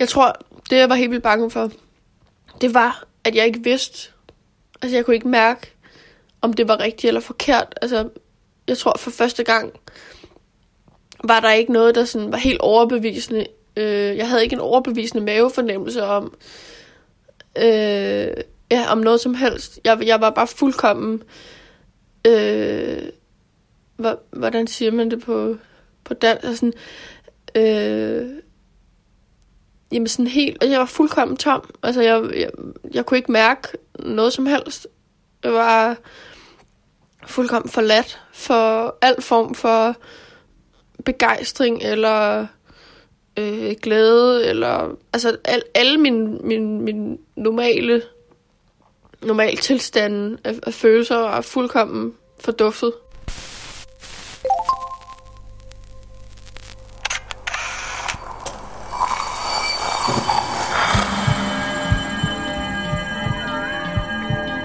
Jeg 0.00 0.08
tror, 0.08 0.32
det 0.70 0.76
jeg 0.76 0.88
var 0.88 0.94
helt 0.94 1.10
vildt 1.10 1.22
bange 1.22 1.50
for, 1.50 1.70
det 2.60 2.74
var, 2.74 3.04
at 3.24 3.34
jeg 3.34 3.46
ikke 3.46 3.64
vidste, 3.64 4.10
altså 4.82 4.96
jeg 4.96 5.04
kunne 5.04 5.14
ikke 5.14 5.28
mærke, 5.28 5.72
om 6.40 6.52
det 6.52 6.68
var 6.68 6.80
rigtigt 6.80 7.08
eller 7.08 7.20
forkert. 7.20 7.78
Altså, 7.82 8.08
jeg 8.68 8.78
tror 8.78 8.96
for 8.98 9.10
første 9.10 9.44
gang, 9.44 9.72
var 11.24 11.40
der 11.40 11.52
ikke 11.52 11.72
noget, 11.72 11.94
der 11.94 12.04
sådan 12.04 12.32
var 12.32 12.38
helt 12.38 12.60
overbevisende. 12.60 13.46
Øh, 13.76 14.16
jeg 14.16 14.28
havde 14.28 14.42
ikke 14.42 14.54
en 14.54 14.60
overbevisende 14.60 15.24
mavefornemmelse 15.24 16.04
om, 16.04 16.36
øh, 17.56 18.34
ja, 18.70 18.86
om 18.88 18.98
noget 18.98 19.20
som 19.20 19.34
helst. 19.34 19.80
Jeg, 19.84 20.06
jeg 20.06 20.20
var 20.20 20.30
bare 20.30 20.46
fuldkommen, 20.46 21.22
øh, 22.26 23.02
hvordan 24.30 24.66
siger 24.66 24.90
man 24.90 25.10
det 25.10 25.22
på, 25.22 25.56
på 26.04 26.14
dansk? 26.14 26.44
Altså, 26.44 26.72
øh, 27.54 28.40
jamen 29.92 30.06
sådan 30.06 30.26
helt, 30.26 30.58
altså 30.60 30.72
jeg 30.72 30.80
var 30.80 30.86
fuldkommen 30.86 31.36
tom. 31.36 31.70
Altså 31.82 32.02
jeg, 32.02 32.30
jeg, 32.36 32.50
jeg 32.94 33.06
kunne 33.06 33.18
ikke 33.18 33.32
mærke 33.32 33.68
noget 33.98 34.32
som 34.32 34.46
helst. 34.46 34.86
Jeg 35.44 35.52
var 35.52 35.96
fuldkommen 37.26 37.70
forladt 37.70 38.20
for 38.32 38.96
al 39.02 39.22
form 39.22 39.54
for 39.54 39.96
begejstring 41.04 41.82
eller 41.82 42.46
øh, 43.38 43.74
glæde 43.82 44.46
eller 44.46 44.96
altså 45.12 45.36
al, 45.44 45.62
alle 45.74 45.98
mine, 45.98 46.38
mine, 46.38 46.80
mine 46.82 47.18
normale 47.36 48.02
normal 49.22 49.56
tilstand 49.56 50.38
af, 50.44 50.54
af 50.62 50.74
følelser 50.74 51.16
var 51.16 51.40
fuldkommen 51.40 52.14
forduftet. 52.40 52.92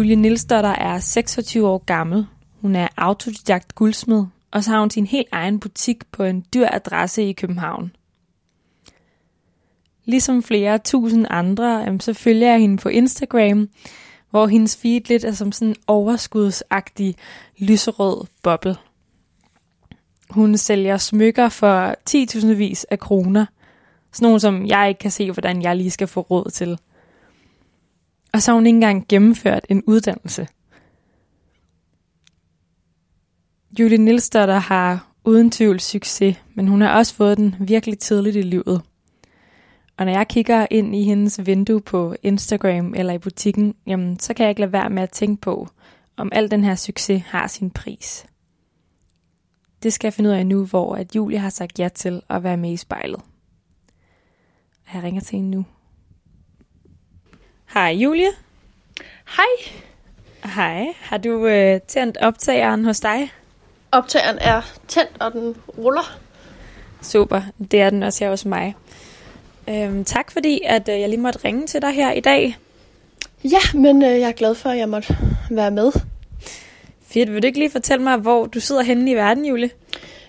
Julie 0.00 0.16
Nilsdotter 0.16 0.70
er 0.70 0.98
26 0.98 1.68
år 1.68 1.78
gammel. 1.78 2.26
Hun 2.60 2.76
er 2.76 2.88
autodidakt 2.96 3.74
guldsmed, 3.74 4.24
og 4.50 4.64
så 4.64 4.70
har 4.70 4.80
hun 4.80 4.90
sin 4.90 5.06
helt 5.06 5.28
egen 5.32 5.60
butik 5.60 5.96
på 6.12 6.22
en 6.22 6.44
dyr 6.54 6.68
adresse 6.72 7.22
i 7.22 7.32
København. 7.32 7.92
Ligesom 10.04 10.42
flere 10.42 10.78
tusind 10.78 11.26
andre, 11.30 11.98
så 12.00 12.12
følger 12.12 12.50
jeg 12.50 12.60
hende 12.60 12.76
på 12.76 12.88
Instagram, 12.88 13.68
hvor 14.30 14.46
hendes 14.46 14.76
feed 14.76 15.00
lidt 15.08 15.24
er 15.24 15.32
som 15.32 15.52
sådan 15.52 15.68
en 15.68 15.76
overskudsagtig 15.86 17.16
lyserød 17.58 18.26
boble. 18.42 18.76
Hun 20.30 20.56
sælger 20.56 20.96
smykker 20.96 21.48
for 21.48 21.94
10.000 22.10 22.46
vis 22.46 22.84
af 22.84 22.98
kroner. 22.98 23.46
Sådan 24.12 24.26
nogle, 24.26 24.40
som 24.40 24.66
jeg 24.66 24.88
ikke 24.88 24.98
kan 24.98 25.10
se, 25.10 25.32
hvordan 25.32 25.62
jeg 25.62 25.76
lige 25.76 25.90
skal 25.90 26.06
få 26.06 26.20
råd 26.20 26.50
til– 26.50 26.78
og 28.32 28.42
så 28.42 28.50
har 28.50 28.54
hun 28.54 28.66
ikke 28.66 28.76
engang 28.76 29.08
gennemført 29.08 29.66
en 29.68 29.82
uddannelse. 29.86 30.48
Julie 33.78 33.98
Nilsdotter 33.98 34.58
har 34.58 35.12
uden 35.24 35.50
tvivl 35.50 35.80
succes, 35.80 36.36
men 36.54 36.68
hun 36.68 36.80
har 36.80 36.96
også 36.98 37.14
fået 37.14 37.38
den 37.38 37.54
virkelig 37.60 37.98
tidligt 37.98 38.36
i 38.36 38.42
livet. 38.42 38.82
Og 39.96 40.06
når 40.06 40.12
jeg 40.12 40.28
kigger 40.28 40.66
ind 40.70 40.94
i 40.94 41.02
hendes 41.02 41.46
vindue 41.46 41.80
på 41.80 42.14
Instagram 42.22 42.94
eller 42.94 43.12
i 43.12 43.18
butikken, 43.18 43.74
jamen, 43.86 44.18
så 44.18 44.34
kan 44.34 44.44
jeg 44.44 44.50
ikke 44.50 44.60
lade 44.60 44.72
være 44.72 44.90
med 44.90 45.02
at 45.02 45.10
tænke 45.10 45.40
på, 45.40 45.68
om 46.16 46.28
al 46.32 46.50
den 46.50 46.64
her 46.64 46.74
succes 46.74 47.22
har 47.22 47.46
sin 47.46 47.70
pris. 47.70 48.26
Det 49.82 49.92
skal 49.92 50.06
jeg 50.06 50.14
finde 50.14 50.30
ud 50.30 50.34
af 50.34 50.46
nu, 50.46 50.64
hvor 50.64 50.94
at 50.94 51.16
Julie 51.16 51.38
har 51.38 51.50
sagt 51.50 51.78
ja 51.78 51.88
til 51.88 52.22
at 52.30 52.42
være 52.42 52.56
med 52.56 52.72
i 52.72 52.76
spejlet. 52.76 53.20
Jeg 54.94 55.02
ringer 55.02 55.20
til 55.20 55.36
hende 55.36 55.50
nu. 55.50 55.64
Hej 57.74 57.90
Julie. 57.90 58.28
Hej. 59.36 59.72
Hej. 60.54 60.86
Har 61.00 61.18
du 61.18 61.46
øh, 61.46 61.80
tændt 61.88 62.16
optageren 62.16 62.84
hos 62.84 63.00
dig? 63.00 63.32
Optageren 63.92 64.38
er 64.40 64.62
tændt, 64.88 65.10
og 65.20 65.32
den 65.32 65.56
ruller. 65.78 66.18
Super. 67.02 67.42
Det 67.70 67.80
er 67.80 67.90
den 67.90 68.02
også 68.02 68.24
her 68.24 68.30
hos 68.30 68.44
mig. 68.44 68.74
Øhm, 69.68 70.04
tak 70.04 70.30
fordi, 70.30 70.60
at 70.64 70.88
øh, 70.88 71.00
jeg 71.00 71.08
lige 71.08 71.20
måtte 71.20 71.44
ringe 71.44 71.66
til 71.66 71.82
dig 71.82 71.90
her 71.90 72.12
i 72.12 72.20
dag. 72.20 72.56
Ja, 73.44 73.60
men 73.74 74.02
øh, 74.02 74.20
jeg 74.20 74.28
er 74.28 74.32
glad 74.32 74.54
for, 74.54 74.70
at 74.70 74.78
jeg 74.78 74.88
måtte 74.88 75.18
være 75.50 75.70
med. 75.70 75.92
Fedt. 77.06 77.32
Vil 77.32 77.42
du 77.42 77.46
ikke 77.46 77.58
lige 77.58 77.70
fortælle 77.70 78.04
mig, 78.04 78.16
hvor 78.16 78.46
du 78.46 78.60
sidder 78.60 78.82
henne 78.82 79.10
i 79.10 79.14
verden, 79.14 79.44
Julie? 79.44 79.70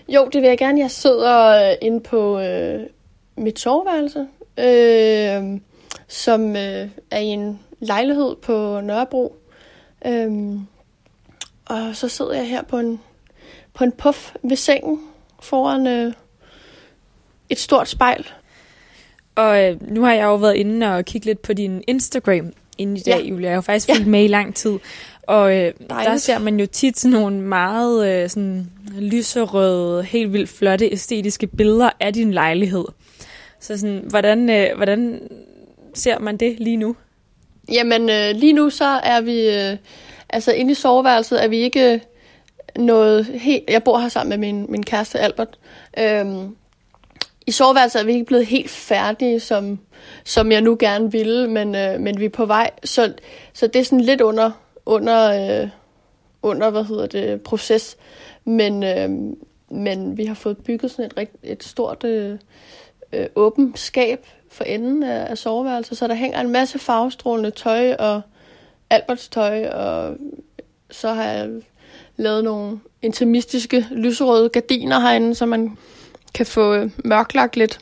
Jo, 0.08 0.28
det 0.32 0.42
vil 0.42 0.48
jeg 0.48 0.58
gerne. 0.58 0.80
Jeg 0.80 0.90
sidder 0.90 1.70
øh, 1.70 1.76
inde 1.82 2.00
på 2.00 2.40
øh, 2.40 2.80
mit 3.36 3.60
soveværelse. 3.60 4.26
Øh, 4.58 5.60
som 6.12 6.56
øh, 6.56 6.88
er 7.10 7.18
i 7.18 7.26
en 7.26 7.60
lejlighed 7.80 8.36
på 8.36 8.80
Nørrebro. 8.80 9.36
Øhm, 10.06 10.60
og 11.64 11.96
så 11.96 12.08
sidder 12.08 12.34
jeg 12.34 12.48
her 12.48 12.62
på 12.62 12.78
en, 12.78 13.00
på 13.74 13.84
en 13.84 13.92
puff 13.92 14.34
ved 14.42 14.56
sengen 14.56 15.00
foran 15.42 15.86
øh, 15.86 16.12
et 17.48 17.58
stort 17.58 17.88
spejl. 17.88 18.26
Og 19.34 19.64
øh, 19.64 19.92
nu 19.92 20.02
har 20.02 20.12
jeg 20.12 20.24
jo 20.24 20.34
været 20.34 20.54
inde 20.54 20.96
og 20.96 21.04
kigget 21.04 21.26
lidt 21.26 21.42
på 21.42 21.52
din 21.52 21.84
Instagram 21.88 22.52
inden 22.78 22.96
i 22.96 23.00
dag, 23.00 23.22
ja. 23.22 23.28
Julia. 23.28 23.46
Jeg 23.46 23.50
har 23.50 23.56
jo 23.56 23.60
faktisk 23.60 23.86
fulgt 23.86 24.04
ja. 24.04 24.10
med 24.10 24.24
i 24.24 24.28
lang 24.28 24.54
tid. 24.54 24.78
Og 25.22 25.56
øh, 25.56 25.72
der 25.88 26.16
ser 26.16 26.38
man 26.38 26.60
jo 26.60 26.66
tit 26.66 26.98
sådan 26.98 27.20
nogle 27.20 27.40
meget 27.40 28.08
øh, 28.08 28.28
sådan 28.28 28.70
lyserøde, 28.98 30.02
helt 30.02 30.32
vildt 30.32 30.50
flotte, 30.50 30.92
æstetiske 30.92 31.46
billeder 31.46 31.90
af 32.00 32.12
din 32.12 32.32
lejlighed. 32.32 32.84
Så 33.60 33.78
sådan, 33.78 34.04
hvordan, 34.08 34.50
øh, 34.50 34.76
hvordan 34.76 35.20
ser 35.94 36.18
man 36.18 36.36
det 36.36 36.60
lige 36.60 36.76
nu? 36.76 36.96
Jamen, 37.72 38.10
øh, 38.10 38.30
lige 38.34 38.52
nu 38.52 38.70
så 38.70 38.84
er 38.84 39.20
vi, 39.20 39.48
øh, 39.48 39.76
altså 40.28 40.52
inde 40.52 40.70
i 40.70 40.74
soveværelset 40.74 41.44
er 41.44 41.48
vi 41.48 41.56
ikke 41.56 42.00
noget 42.76 43.26
helt, 43.26 43.70
jeg 43.70 43.82
bor 43.82 43.98
her 43.98 44.08
sammen 44.08 44.40
med 44.40 44.52
min, 44.52 44.66
min 44.68 44.82
kæreste 44.82 45.18
Albert. 45.18 45.58
Øhm, 45.98 46.56
I 47.46 47.50
soveværelset 47.50 48.00
er 48.00 48.04
vi 48.04 48.12
ikke 48.12 48.24
blevet 48.24 48.46
helt 48.46 48.70
færdige, 48.70 49.40
som, 49.40 49.78
som 50.24 50.52
jeg 50.52 50.60
nu 50.60 50.76
gerne 50.80 51.12
ville, 51.12 51.50
men, 51.50 51.74
øh, 51.74 52.00
men 52.00 52.20
vi 52.20 52.24
er 52.24 52.28
på 52.28 52.46
vej. 52.46 52.70
Så, 52.84 53.12
så 53.52 53.66
det 53.66 53.80
er 53.80 53.84
sådan 53.84 54.00
lidt 54.00 54.20
under, 54.20 54.50
under, 54.86 55.60
øh, 55.62 55.68
under 56.42 56.70
hvad 56.70 56.84
hedder 56.84 57.06
det, 57.06 57.40
proces. 57.40 57.96
Men, 58.44 58.82
øh, 58.82 59.10
men 59.70 60.16
vi 60.16 60.24
har 60.24 60.34
fået 60.34 60.56
bygget 60.56 60.90
sådan 60.90 61.10
et, 61.16 61.28
et 61.42 61.64
stort 61.64 62.04
øh, 62.04 62.38
øh, 63.12 63.26
åbent 63.36 63.78
skab 63.78 64.26
for 64.52 64.64
enden 64.64 65.02
af, 65.02 65.30
af 65.30 65.38
soveværelset, 65.38 65.98
så 65.98 66.06
der 66.06 66.14
hænger 66.14 66.40
en 66.40 66.50
masse 66.50 66.78
farvestrålende 66.78 67.50
tøj 67.50 67.94
og 67.94 68.20
Alberts 68.90 69.28
tøj, 69.28 69.68
og 69.68 70.16
så 70.90 71.12
har 71.12 71.24
jeg 71.24 71.50
lavet 72.16 72.44
nogle 72.44 72.80
intimistiske 73.02 73.86
lyserøde 73.90 74.48
gardiner 74.48 75.00
herinde, 75.00 75.34
så 75.34 75.46
man 75.46 75.78
kan 76.34 76.46
få 76.46 76.74
øh, 76.74 76.90
mørklagt 77.04 77.56
lidt. 77.56 77.78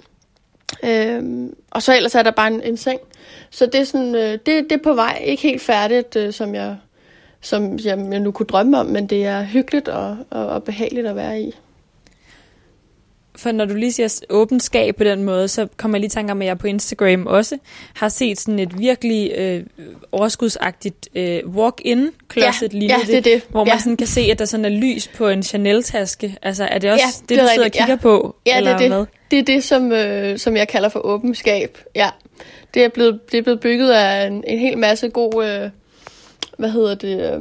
Øhm, 0.83 1.55
og 1.71 1.83
så 1.83 1.97
ellers 1.97 2.15
er 2.15 2.23
der 2.23 2.31
bare 2.31 2.49
en, 2.49 2.63
en 2.63 2.77
seng. 2.77 3.01
Så 3.51 3.67
det 3.67 3.75
er, 3.75 3.85
sådan, 3.85 4.15
øh, 4.15 4.33
det, 4.33 4.47
det 4.47 4.73
er 4.73 4.83
på 4.83 4.95
vej. 4.95 5.23
Ikke 5.25 5.43
helt 5.43 5.63
færdigt, 5.63 6.17
øh, 6.17 6.33
som, 6.33 6.55
jeg, 6.55 6.77
som 7.41 7.79
jeg, 7.79 8.09
jeg 8.11 8.21
nu 8.21 8.31
kunne 8.31 8.47
drømme 8.47 8.79
om, 8.79 8.87
men 8.87 9.07
det 9.07 9.27
er 9.27 9.45
hyggeligt 9.45 9.89
og, 9.89 10.17
og, 10.31 10.47
og 10.47 10.65
behageligt 10.65 11.07
at 11.07 11.17
være 11.17 11.41
i. 11.41 11.55
For 13.37 13.53
når 13.53 13.65
du 13.65 13.75
lige 13.75 13.93
siger 13.93 14.21
åbent 14.31 14.63
skab 14.63 14.97
på 14.97 15.05
den 15.05 15.25
måde, 15.25 15.49
så 15.49 15.67
kommer 15.77 15.97
jeg 15.97 16.01
lige 16.01 16.11
tanke 16.11 16.33
om, 16.33 16.43
at 16.43 16.49
jeg 16.49 16.59
på 16.59 16.67
Instagram 16.67 17.27
også 17.27 17.59
har 17.95 18.09
set 18.09 18.41
sådan 18.41 18.59
et 18.59 18.79
virkelig 18.79 19.33
øh, 19.37 19.63
overskudsagtigt 20.13 21.09
øh, 21.15 21.41
walk-in 21.49 22.09
closet, 22.33 22.73
Ja, 22.75 22.79
ligner 22.79 22.99
ja, 22.99 23.07
det 23.07 23.17
er 23.17 23.21
det. 23.21 23.43
hvor 23.49 23.65
man 23.65 23.75
Ja. 23.75 23.79
sådan 23.79 23.97
kan 23.97 24.07
se, 24.07 24.21
at 24.21 24.39
der 24.39 24.45
sådan 24.45 24.65
er 24.65 24.69
lys 24.69 25.09
på 25.09 25.29
en 25.29 25.43
Chanel-taske. 25.43 26.37
Altså 26.43 26.65
er 26.65 26.79
det 26.79 26.91
også 26.93 27.05
Ja, 27.05 27.11
det, 27.21 27.29
det 27.29 27.39
du 27.39 27.43
er 27.45 27.49
sidder 27.49 27.61
og 27.61 27.65
rigtigt, 27.65 27.81
ja. 27.81 27.87
kigger 27.87 28.03
på? 28.03 28.37
Ja, 28.47 28.57
eller 28.57 28.77
det 28.77 28.85
er 28.85 28.89
hvad? 28.89 28.99
det. 28.99 29.09
Det 29.31 29.39
er 29.39 29.43
det, 29.43 29.65
som, 29.65 29.93
øh, 29.93 30.39
som 30.39 30.57
jeg 30.57 30.69
kalder 30.69 30.89
for 30.89 31.01
åben 31.07 31.35
skab. 31.35 31.79
Ja. 31.95 32.11
Det 32.75 32.85
er 32.85 32.89
blevet, 32.89 33.21
det 33.33 33.39
er 33.39 33.43
blevet 33.43 33.61
bygget 33.61 33.91
af 33.93 34.27
en, 34.27 34.45
en 34.47 34.59
hel 34.59 34.79
masse 34.79 35.09
god, 35.09 35.45
øh, 35.45 35.71
hvad 36.59 36.71
hedder 36.71 36.95
det, 36.95 37.35
øh, 37.35 37.41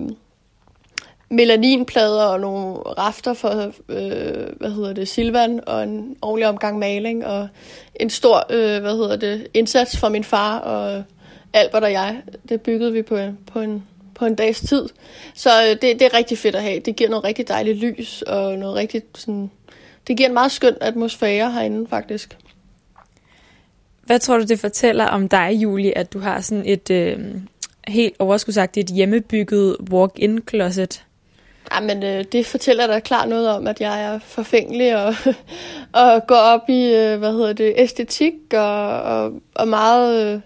melaninplader 1.30 2.24
og 2.24 2.40
nogle 2.40 2.74
rafter 2.74 3.34
for, 3.34 3.72
øh, 3.90 4.58
hvad 4.58 4.72
hedder 4.72 4.94
det, 4.94 5.08
Silvan 5.08 5.60
og 5.68 5.84
en 5.84 6.16
ordentlig 6.22 6.48
omgang 6.48 6.80
maling 6.80 7.26
og 7.26 7.48
en 7.96 8.10
stor, 8.10 8.46
øh, 8.50 8.82
hvad 8.82 8.96
hedder 8.96 9.16
det, 9.16 9.48
indsats 9.54 9.98
fra 9.98 10.10
min 10.10 10.24
far 10.24 10.60
og 10.60 11.04
Albert 11.54 11.84
og 11.84 11.92
jeg. 11.92 12.22
Det 12.50 12.62
byggede 12.62 12.94
vi 12.94 13.02
på, 13.02 13.18
på 13.52 13.60
en 13.60 13.84
på 14.20 14.26
en 14.26 14.36
dags 14.36 14.60
tid. 14.60 14.86
Så 15.34 15.50
øh, 15.64 15.70
det, 15.70 15.82
det 15.82 16.02
er 16.02 16.14
rigtig 16.14 16.38
fedt 16.38 16.56
at 16.56 16.64
have. 16.64 16.80
Det 16.80 16.96
giver 16.96 17.10
noget 17.10 17.24
rigtig 17.24 17.48
dejligt 17.48 17.78
lys 17.78 18.22
og 18.22 18.58
noget 18.58 18.76
rigtig 18.76 19.02
sådan... 19.16 19.52
Det 20.08 20.18
giver 20.18 20.30
en 20.30 20.34
meget 20.34 20.52
skøn 20.52 20.76
atmosfære 20.82 21.52
herinde, 21.52 21.88
faktisk. 21.90 22.38
Hvad 24.06 24.20
tror 24.20 24.38
du, 24.38 24.44
det 24.44 24.60
fortæller 24.60 25.06
om 25.06 25.30
dig, 25.30 25.52
Julie, 25.54 25.98
at 25.98 26.14
du 26.14 26.20
har 26.20 26.42
sådan 26.42 26.64
et 26.66 26.90
øh, 26.90 27.20
helt 27.88 28.16
overskudsagtigt 28.20 28.90
hjemmebygget 28.90 29.78
walk-in-closet? 29.92 31.04
Jamen, 31.74 32.00
men 32.00 32.04
øh, 32.04 32.24
det 32.32 32.46
fortæller 32.46 32.88
da 32.88 33.00
klart 33.00 33.30
noget 33.30 33.50
om, 33.50 33.68
at 33.68 33.82
jeg 33.82 34.04
er 34.04 34.20
forfængelig 34.20 35.06
og, 35.06 35.16
og 36.04 36.28
går 36.28 36.36
op 36.36 36.70
i, 36.70 36.94
øh, 36.96 37.20
hvad 37.20 37.32
hedder 37.32 37.54
det, 37.54 37.74
æstetik 37.78 38.34
og, 38.54 39.02
og, 39.02 39.34
og 39.56 39.68
meget... 39.68 40.26
Øh, 40.26 40.42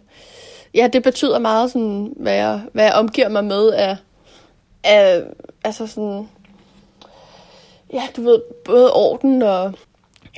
ja, 0.74 0.88
det 0.94 1.04
betyder 1.04 1.40
meget, 1.40 1.72
sådan, 1.72 2.14
hvad, 2.16 2.34
jeg, 2.34 2.62
hvad 2.74 2.84
jeg 2.84 2.94
omgiver 2.94 3.30
mig 3.30 3.46
med 3.46 3.70
af, 3.70 3.98
af 4.84 5.22
altså 5.64 5.88
sådan... 5.88 6.30
Ja, 7.94 8.04
du 8.16 8.22
ved, 8.22 8.42
både 8.66 8.94
orden 8.94 9.42
og 9.42 9.74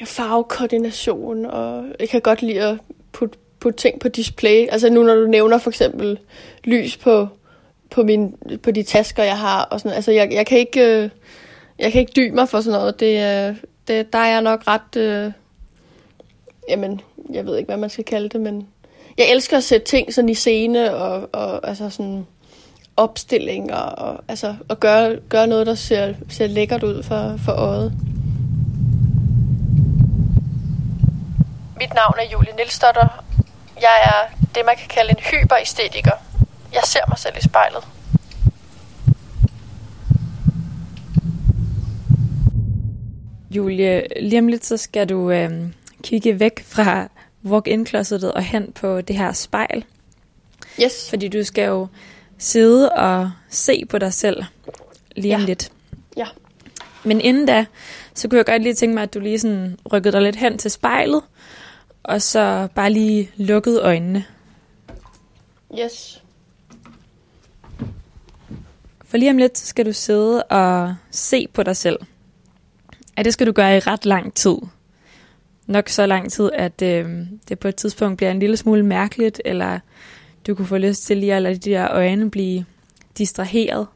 farvekoordination, 0.05 1.45
og 1.45 1.85
jeg 1.99 2.09
kan 2.09 2.21
godt 2.21 2.41
lide 2.41 2.61
at 2.61 2.77
putte, 3.11 3.37
putte 3.59 3.77
ting 3.77 3.99
på 3.99 4.07
display. 4.07 4.67
Altså 4.71 4.89
nu, 4.89 5.03
når 5.03 5.15
du 5.15 5.27
nævner 5.27 5.57
for 5.57 5.69
eksempel 5.69 6.19
lys 6.63 6.97
på, 6.97 7.27
på, 7.95 8.03
min, 8.03 8.35
på 8.63 8.71
de 8.71 8.83
tasker, 8.83 9.23
jeg 9.23 9.37
har. 9.37 9.61
Og 9.61 9.79
sådan, 9.79 9.95
altså, 9.95 10.11
jeg, 10.11 10.31
jeg, 10.31 10.45
kan 10.45 10.57
ikke, 10.57 10.81
øh, 10.81 11.09
jeg 11.79 11.91
kan 11.91 12.01
ikke 12.01 12.13
dy 12.15 12.29
mig 12.29 12.49
for 12.49 12.61
sådan 12.61 12.79
noget. 12.79 12.99
Det, 12.99 13.49
øh, 13.49 13.55
det, 13.87 14.13
der 14.13 14.19
er 14.19 14.31
jeg 14.31 14.41
nok 14.41 14.63
ret... 14.67 14.95
Øh, 14.97 15.31
jamen, 16.69 17.01
jeg 17.33 17.45
ved 17.45 17.57
ikke, 17.57 17.67
hvad 17.67 17.77
man 17.77 17.89
skal 17.89 18.03
kalde 18.03 18.29
det, 18.29 18.41
men... 18.41 18.67
Jeg 19.17 19.31
elsker 19.31 19.57
at 19.57 19.63
sætte 19.63 19.87
ting 19.87 20.13
sådan 20.13 20.29
i 20.29 20.33
scene, 20.33 20.95
og, 20.95 21.29
og 21.31 21.67
altså 21.67 21.89
sådan 21.89 22.27
opstilling, 22.97 23.73
og, 23.73 24.07
og 24.09 24.23
altså 24.27 24.55
at 24.69 24.79
gøre, 24.79 25.19
gøre 25.29 25.47
noget, 25.47 25.67
der 25.67 25.75
ser, 25.75 26.13
ser 26.29 26.47
lækkert 26.47 26.83
ud 26.83 27.03
for, 27.03 27.35
for 27.45 27.51
øjet. 27.51 27.93
Mit 31.77 31.93
navn 31.93 32.13
er 32.17 32.31
Julie 32.33 32.55
Nilstotter. 32.55 33.23
Jeg 33.81 33.97
er 34.03 34.35
det, 34.55 34.65
man 34.65 34.75
kan 34.75 34.87
kalde 34.87 35.09
en 35.09 35.19
hyperæstetiker. 35.31 36.24
Jeg 36.75 36.83
ser 36.83 36.99
mig 37.09 37.17
selv 37.17 37.33
i 37.37 37.41
spejlet. 37.41 37.83
Julie, 43.51 44.03
lige 44.21 44.39
om 44.39 44.47
lidt 44.47 44.65
så 44.65 44.77
skal 44.77 45.09
du 45.09 45.31
øh, 45.31 45.51
kigge 46.03 46.39
væk 46.39 46.63
fra 46.65 47.07
walk-in 47.45 47.85
closetet 47.85 48.31
og 48.31 48.43
hen 48.43 48.71
på 48.71 49.01
det 49.01 49.17
her 49.17 49.31
spejl. 49.33 49.85
Yes. 50.83 51.09
Fordi 51.09 51.27
du 51.27 51.43
skal 51.43 51.67
jo 51.67 51.87
sidde 52.37 52.91
og 52.91 53.31
se 53.49 53.85
på 53.89 53.97
dig 53.97 54.13
selv 54.13 54.43
lige 55.15 55.35
om 55.35 55.41
Ja. 55.41 55.45
lidt. 55.45 55.71
Ja. 56.17 56.25
Men 57.03 57.21
inden 57.21 57.45
da, 57.45 57.65
så 58.13 58.27
kunne 58.27 58.37
jeg 58.37 58.45
godt 58.45 58.63
lige 58.63 58.73
tænke 58.75 58.93
mig, 58.95 59.03
at 59.03 59.13
du 59.13 59.19
lige 59.19 59.39
sådan 59.39 59.77
rykkede 59.93 60.11
dig 60.11 60.21
lidt 60.21 60.35
hen 60.35 60.57
til 60.57 60.71
spejlet, 60.71 61.21
og 62.03 62.21
så 62.21 62.67
bare 62.75 62.89
lige 62.91 63.31
lukkede 63.35 63.81
øjnene. 63.81 64.25
Yes. 65.79 66.23
For 69.07 69.17
lige 69.17 69.31
om 69.31 69.37
lidt, 69.37 69.57
så 69.57 69.65
skal 69.65 69.85
du 69.85 69.93
sidde 69.93 70.43
og 70.43 70.95
se 71.11 71.47
på 71.53 71.63
dig 71.63 71.75
selv. 71.75 71.99
Og 73.17 73.25
det 73.25 73.33
skal 73.33 73.47
du 73.47 73.51
gøre 73.51 73.77
i 73.77 73.79
ret 73.79 74.05
lang 74.05 74.33
tid. 74.33 74.57
Nok 75.67 75.89
så 75.89 76.05
lang 76.05 76.31
tid, 76.31 76.49
at 76.53 76.81
øh, 76.81 77.27
det 77.49 77.59
på 77.59 77.67
et 77.67 77.75
tidspunkt 77.75 78.17
bliver 78.17 78.31
en 78.31 78.39
lille 78.39 78.57
smule 78.57 78.85
mærkeligt, 78.85 79.41
eller 79.45 79.79
du 80.47 80.55
kunne 80.55 80.67
få 80.67 80.77
lyst 80.77 81.03
til 81.03 81.17
lige 81.17 81.33
at 81.33 81.41
lade 81.41 81.55
de 81.55 81.69
der 81.69 81.91
øjne 81.91 82.31
blive 82.31 82.65
distraheret. 83.17 83.87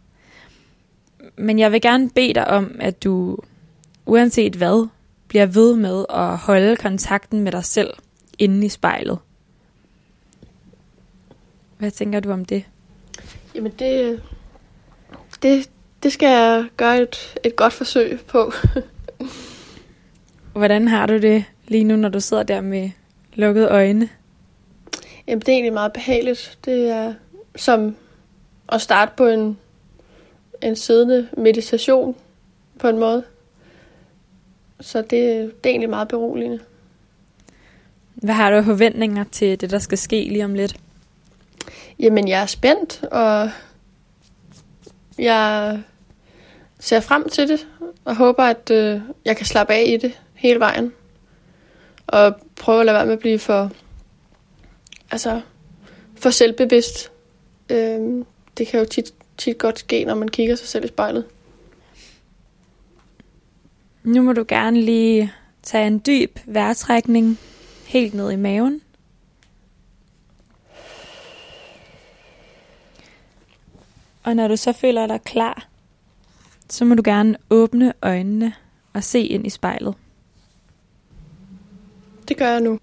Men 1.37 1.59
jeg 1.59 1.71
vil 1.71 1.81
gerne 1.81 2.09
bede 2.09 2.33
dig 2.33 2.47
om, 2.47 2.75
at 2.79 3.03
du, 3.03 3.37
uanset 4.05 4.55
hvad, 4.55 4.87
bliver 5.27 5.45
ved 5.45 5.75
med 5.75 6.05
at 6.09 6.37
holde 6.37 6.75
kontakten 6.75 7.39
med 7.39 7.51
dig 7.51 7.65
selv 7.65 7.93
inde 8.37 8.65
i 8.65 8.69
spejlet. 8.69 9.17
Hvad 11.77 11.91
tænker 11.91 12.19
du 12.19 12.31
om 12.31 12.45
det? 12.45 12.63
Jamen 13.55 13.71
det, 13.79 14.21
det, 15.41 15.69
det 16.03 16.13
skal 16.13 16.27
jeg 16.27 16.65
gøre 16.77 17.01
et, 17.01 17.35
et 17.43 17.55
godt 17.55 17.73
forsøg 17.73 18.19
på. 18.27 18.53
Hvordan 20.53 20.87
har 20.87 21.05
du 21.05 21.17
det 21.17 21.45
lige 21.67 21.83
nu, 21.83 21.95
når 21.95 22.09
du 22.09 22.19
sidder 22.19 22.43
der 22.43 22.61
med 22.61 22.89
lukkede 23.33 23.67
øjne? 23.67 24.09
Jamen 25.27 25.39
det 25.39 25.47
er 25.47 25.53
egentlig 25.53 25.73
meget 25.73 25.93
behageligt. 25.93 26.57
Det 26.65 26.89
er 26.89 27.13
som 27.55 27.95
at 28.69 28.81
starte 28.81 29.11
på 29.17 29.27
en, 29.27 29.57
en 30.61 30.75
siddende 30.75 31.27
meditation 31.37 32.15
på 32.79 32.87
en 32.87 32.97
måde. 32.97 33.23
Så 34.81 35.01
det, 35.01 35.11
det 35.11 35.65
er 35.65 35.69
egentlig 35.69 35.89
meget 35.89 36.07
beroligende. 36.07 36.59
Hvad 38.13 38.33
har 38.33 38.51
du 38.51 38.63
forventninger 38.63 39.23
til 39.31 39.61
det, 39.61 39.71
der 39.71 39.79
skal 39.79 39.97
ske 39.97 40.27
lige 40.31 40.45
om 40.45 40.53
lidt? 40.53 40.75
Jamen 41.99 42.27
jeg 42.27 42.41
er 42.41 42.45
spændt, 42.45 43.03
og 43.03 43.49
jeg 45.19 45.79
ser 46.79 46.99
frem 46.99 47.29
til 47.29 47.47
det, 47.47 47.67
og 48.05 48.15
håber, 48.15 48.43
at 48.43 48.69
øh, 48.71 49.01
jeg 49.25 49.37
kan 49.37 49.45
slappe 49.45 49.73
af 49.73 49.83
i 49.87 49.97
det 49.97 50.19
hele 50.33 50.59
vejen. 50.59 50.93
Og 52.07 52.35
prøve 52.55 52.79
at 52.79 52.85
lade 52.85 52.95
være 52.95 53.05
med 53.05 53.13
at 53.13 53.19
blive 53.19 53.39
for, 53.39 53.71
altså, 55.11 55.41
for 56.15 56.29
selvbevidst. 56.29 57.11
Øh, 57.69 58.25
det 58.57 58.67
kan 58.67 58.79
jo 58.79 58.85
tit, 58.85 59.13
tit 59.37 59.57
godt 59.57 59.79
ske, 59.79 60.05
når 60.05 60.15
man 60.15 60.27
kigger 60.27 60.55
sig 60.55 60.67
selv 60.67 60.85
i 60.85 60.87
spejlet. 60.87 61.25
Nu 64.03 64.21
må 64.21 64.33
du 64.33 64.45
gerne 64.47 64.81
lige 64.81 65.33
tage 65.63 65.87
en 65.87 66.01
dyb 66.05 66.39
vejrtrækning 66.45 67.39
helt 67.87 68.13
ned 68.13 68.31
i 68.31 68.35
maven. 68.35 68.81
Og 74.23 74.35
når 74.35 74.47
du 74.47 74.55
så 74.55 74.73
føler 74.73 75.07
dig 75.07 75.21
klar, 75.21 75.67
så 76.69 76.85
må 76.85 76.95
du 76.95 77.01
gerne 77.05 77.37
åbne 77.49 77.93
øjnene 78.01 78.53
og 78.93 79.03
se 79.03 79.19
ind 79.19 79.47
i 79.47 79.49
spejlet. 79.49 79.95
Det 82.27 82.37
gør 82.37 82.49
jeg 82.49 82.61
nu. 82.61 82.79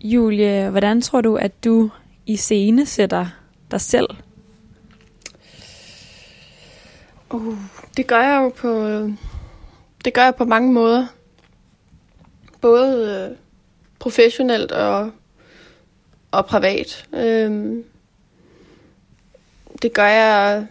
Julie, 0.00 0.70
hvordan 0.70 1.02
tror 1.02 1.20
du, 1.20 1.36
at 1.36 1.64
du 1.64 1.90
i 2.26 2.36
scene 2.36 2.86
sætter 2.86 3.26
dig 3.70 3.80
selv? 3.80 4.08
Uh, 7.30 7.58
det 7.96 8.06
gør 8.06 8.22
jeg 8.22 8.42
jo 8.42 8.48
på, 8.48 8.68
det 10.04 10.14
gør 10.14 10.22
jeg 10.22 10.34
på 10.34 10.44
mange 10.44 10.72
måder. 10.72 11.06
Både 12.60 13.28
øh, 13.30 13.36
professionelt 13.98 14.72
og, 14.72 15.10
og 16.30 16.46
privat. 16.46 17.08
Øhm, 17.14 17.84
det 19.82 19.92
gør 19.92 20.06
jeg 20.06 20.66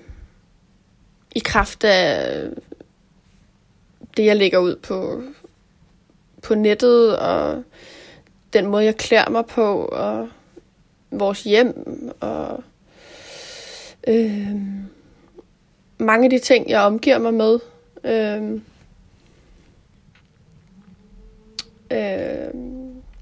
i 1.35 1.39
kraft 1.39 1.83
af 1.83 2.49
det, 4.17 4.25
jeg 4.25 4.35
lægger 4.35 4.57
ud 4.57 4.75
på, 4.75 5.23
på 6.43 6.55
nettet, 6.55 7.17
og 7.17 7.63
den 8.53 8.65
måde, 8.65 8.83
jeg 8.83 8.97
klæder 8.97 9.29
mig 9.29 9.45
på, 9.45 9.85
og 9.85 10.29
vores 11.11 11.43
hjem, 11.43 11.73
og 12.19 12.63
øh, 14.07 14.55
mange 15.97 16.23
af 16.23 16.29
de 16.29 16.39
ting, 16.39 16.69
jeg 16.69 16.81
omgiver 16.81 17.17
mig 17.17 17.33
med. 17.33 17.59
Øh, 18.03 18.61
øh, 21.91 22.53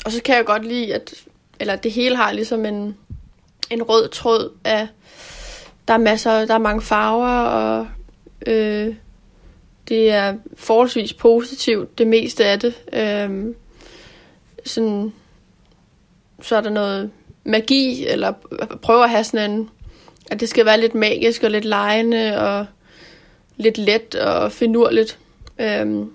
og 0.05 0.11
så 0.11 0.21
kan 0.25 0.35
jeg 0.35 0.45
godt 0.45 0.65
lide, 0.65 0.95
at 0.95 1.13
eller 1.59 1.75
det 1.75 1.91
hele 1.91 2.15
har 2.15 2.31
ligesom 2.31 2.65
en, 2.65 2.97
en 3.69 3.83
rød 3.83 4.09
tråd 4.09 4.51
af, 4.63 4.87
der 5.87 5.93
er 5.93 5.97
masser, 5.97 6.45
der 6.45 6.53
er 6.53 6.57
mange 6.57 6.81
farver, 6.81 7.41
og 7.41 7.87
øh, 8.47 8.95
det 9.89 10.11
er 10.11 10.35
forholdsvis 10.55 11.13
positivt, 11.13 11.97
det 11.97 12.07
meste 12.07 12.45
af 12.45 12.59
det. 12.59 12.73
Øh, 12.93 13.55
sådan, 14.65 15.13
så 16.41 16.55
er 16.55 16.61
der 16.61 16.69
noget 16.69 17.11
magi, 17.43 18.07
eller 18.07 18.33
prøver 18.81 19.03
at 19.03 19.09
have 19.09 19.23
sådan 19.23 19.51
en, 19.51 19.69
at 20.31 20.39
det 20.39 20.49
skal 20.49 20.65
være 20.65 20.79
lidt 20.79 20.95
magisk 20.95 21.43
og 21.43 21.51
lidt 21.51 21.65
lejende 21.65 22.41
og 22.41 22.65
lidt 23.57 23.77
let 23.77 24.15
og 24.15 24.51
finurligt. 24.51 25.19
Øhm, 25.59 26.11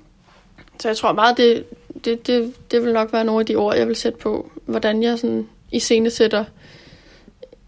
så 0.81 0.89
jeg 0.89 0.97
tror 0.97 1.13
meget, 1.13 1.37
det, 1.37 1.65
det, 2.05 2.27
det, 2.27 2.55
det 2.71 2.83
vil 2.83 2.93
nok 2.93 3.13
være 3.13 3.25
nogle 3.25 3.41
af 3.41 3.47
de 3.47 3.57
ord, 3.57 3.77
jeg 3.77 3.89
vil 3.89 3.97
sætte 3.97 4.19
på, 4.19 4.53
hvordan 4.67 5.03
jeg 5.03 5.19
sådan 5.19 5.49
i 5.73 5.79
scene 5.79 6.11
sætter 6.11 6.45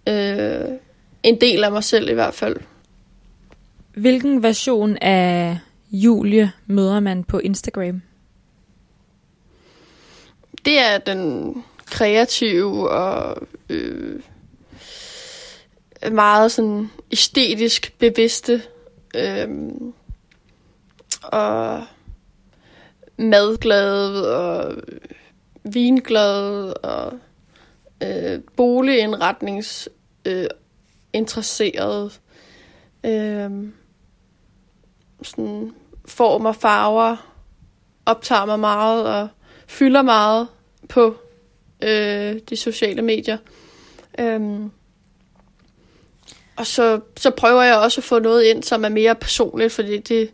øh, 0.09 0.65
en 1.25 1.41
del 1.41 1.65
af 1.65 1.73
mig 1.73 1.85
selv 1.85 2.09
i 2.09 2.15
hvert 2.15 2.35
fald. 2.35 2.57
Hvilken 3.95 4.43
version 4.43 4.97
af 4.97 5.59
Julie 5.91 6.53
møder 6.67 7.01
man 7.01 7.25
på 7.25 7.39
Instagram? 7.39 8.03
Det 10.65 10.79
er 10.79 10.99
den 10.99 11.55
kreative 11.87 12.91
og 12.91 13.47
øh, 13.69 14.21
meget 16.13 16.53
sådan 16.53 16.91
æstetisk 17.13 17.99
bevidste 17.99 18.63
øh, 19.15 19.49
og 21.23 21.85
madglad 23.17 24.21
og 24.21 24.77
vinglad 25.65 26.73
og 26.83 27.13
øh, 28.03 28.41
boligindretnings 28.57 29.89
øh, 30.25 30.47
interesseret. 31.15 32.21
Øh, 33.05 33.51
sådan 35.23 35.75
former, 36.05 36.53
farver 36.53 37.35
optager 38.07 38.45
mig 38.45 38.61
meget 38.61 39.07
og 39.07 39.29
fylder 39.67 40.03
meget 40.03 40.49
på 40.89 41.17
øh, 41.83 42.41
de 42.51 42.57
sociale 42.57 43.03
medier. 43.03 43.39
Øhm, 44.19 44.71
og 46.57 46.67
så, 46.67 47.01
så 47.17 47.31
prøver 47.31 47.63
jeg 47.63 47.77
også 47.77 48.01
at 48.01 48.05
få 48.05 48.19
noget 48.19 48.45
ind, 48.45 48.63
som 48.63 48.85
er 48.85 48.89
mere 48.89 49.15
personligt, 49.15 49.73
fordi 49.73 49.97
det, 49.97 50.31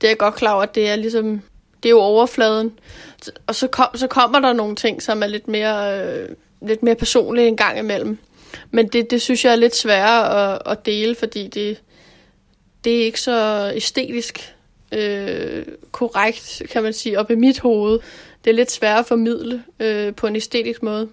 det 0.00 0.06
er 0.06 0.10
jeg 0.10 0.18
godt 0.18 0.34
klar 0.34 0.52
over, 0.52 0.62
at 0.62 0.74
det 0.74 0.88
er 0.88 0.96
ligesom, 0.96 1.42
det 1.82 1.88
er 1.88 1.90
jo 1.90 2.00
overfladen. 2.00 2.78
Og 3.46 3.54
så, 3.54 3.66
kom, 3.66 3.86
så 3.94 4.06
kommer 4.06 4.40
der 4.40 4.52
nogle 4.52 4.76
ting, 4.76 5.02
som 5.02 5.22
er 5.22 5.26
lidt 5.26 5.48
mere, 5.48 6.04
øh, 6.06 6.28
lidt 6.62 6.82
mere 6.82 6.94
personlige 6.94 7.48
en 7.48 7.56
gang 7.56 7.78
imellem. 7.78 8.18
Men 8.70 8.88
det, 8.88 9.10
det 9.10 9.22
synes 9.22 9.44
jeg 9.44 9.52
er 9.52 9.56
lidt 9.56 9.76
sværere 9.76 10.54
at, 10.54 10.62
at 10.66 10.86
dele, 10.86 11.14
fordi 11.14 11.48
det, 11.48 11.82
det 12.84 13.00
er 13.00 13.04
ikke 13.04 13.20
så 13.20 13.70
æstetisk 13.74 14.54
øh, 14.92 15.66
korrekt, 15.92 16.62
kan 16.70 16.82
man 16.82 16.92
sige, 16.92 17.20
op 17.20 17.30
i 17.30 17.34
mit 17.34 17.60
hoved. 17.60 18.00
Det 18.44 18.50
er 18.50 18.54
lidt 18.54 18.70
sværere 18.70 18.98
at 18.98 19.06
formidle 19.06 19.62
øh, 19.80 20.14
på 20.14 20.26
en 20.26 20.36
æstetisk 20.36 20.82
måde. 20.82 21.08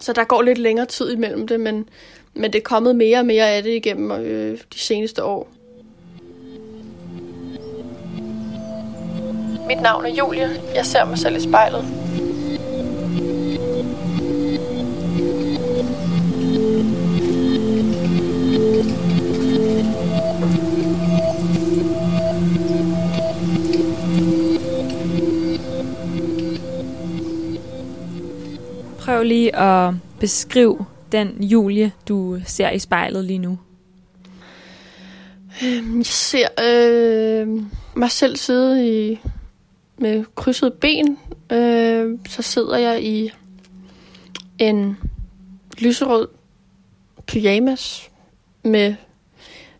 Så 0.00 0.12
der 0.12 0.24
går 0.24 0.42
lidt 0.42 0.58
længere 0.58 0.86
tid 0.86 1.12
imellem 1.12 1.46
det, 1.46 1.60
men, 1.60 1.88
men 2.34 2.52
det 2.52 2.58
er 2.58 2.62
kommet 2.62 2.96
mere 2.96 3.18
og 3.18 3.26
mere 3.26 3.50
af 3.50 3.62
det 3.62 3.74
igennem 3.74 4.10
øh, 4.10 4.58
de 4.74 4.78
seneste 4.78 5.24
år. 5.24 5.48
Mit 9.66 9.80
navn 9.82 10.06
er 10.06 10.10
Julie. 10.10 10.50
Jeg 10.74 10.86
ser 10.86 11.04
mig 11.04 11.18
selv 11.18 11.36
i 11.36 11.40
spejlet. 11.40 12.05
Lige 29.26 29.56
at 29.56 29.94
beskrive 30.20 30.86
den 31.12 31.42
Julie, 31.42 31.92
du 32.08 32.40
ser 32.46 32.70
i 32.70 32.78
spejlet 32.78 33.24
lige 33.24 33.38
nu. 33.38 33.58
Øhm, 35.64 35.98
jeg 35.98 36.06
ser 36.06 36.48
øh, 36.62 37.62
mig 37.96 38.10
selv 38.10 38.36
sidde 38.36 38.88
i 38.88 39.20
med 39.98 40.24
krydset 40.34 40.72
ben. 40.72 41.18
Øh, 41.52 42.18
så 42.28 42.42
sidder 42.42 42.78
jeg 42.78 43.02
i 43.02 43.30
en 44.58 44.98
lyserød 45.78 46.28
pyjamas 47.26 48.10
med 48.62 48.94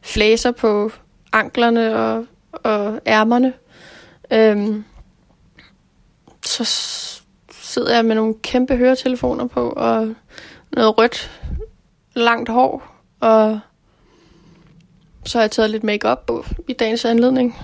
flæser 0.01 0.51
på 0.51 0.91
anklerne 1.33 1.97
og, 1.97 2.27
og 2.53 3.01
ærmerne. 3.07 3.53
Øh, 4.31 4.83
så 6.47 6.65
sidder 7.77 7.95
jeg 7.95 8.05
med 8.05 8.15
nogle 8.15 8.35
kæmpe 8.43 8.77
høretelefoner 8.77 9.47
på, 9.47 9.71
og 9.71 10.15
noget 10.73 10.99
rødt, 10.99 11.31
langt 12.15 12.49
hår, 12.49 13.03
og 13.21 13.61
så 15.25 15.39
har 15.39 15.43
jeg 15.43 15.51
taget 15.51 15.71
lidt 15.71 15.85
makeup 15.85 16.27
på 16.27 16.45
i 16.69 16.73
dagens 16.73 17.05
anledning. 17.05 17.57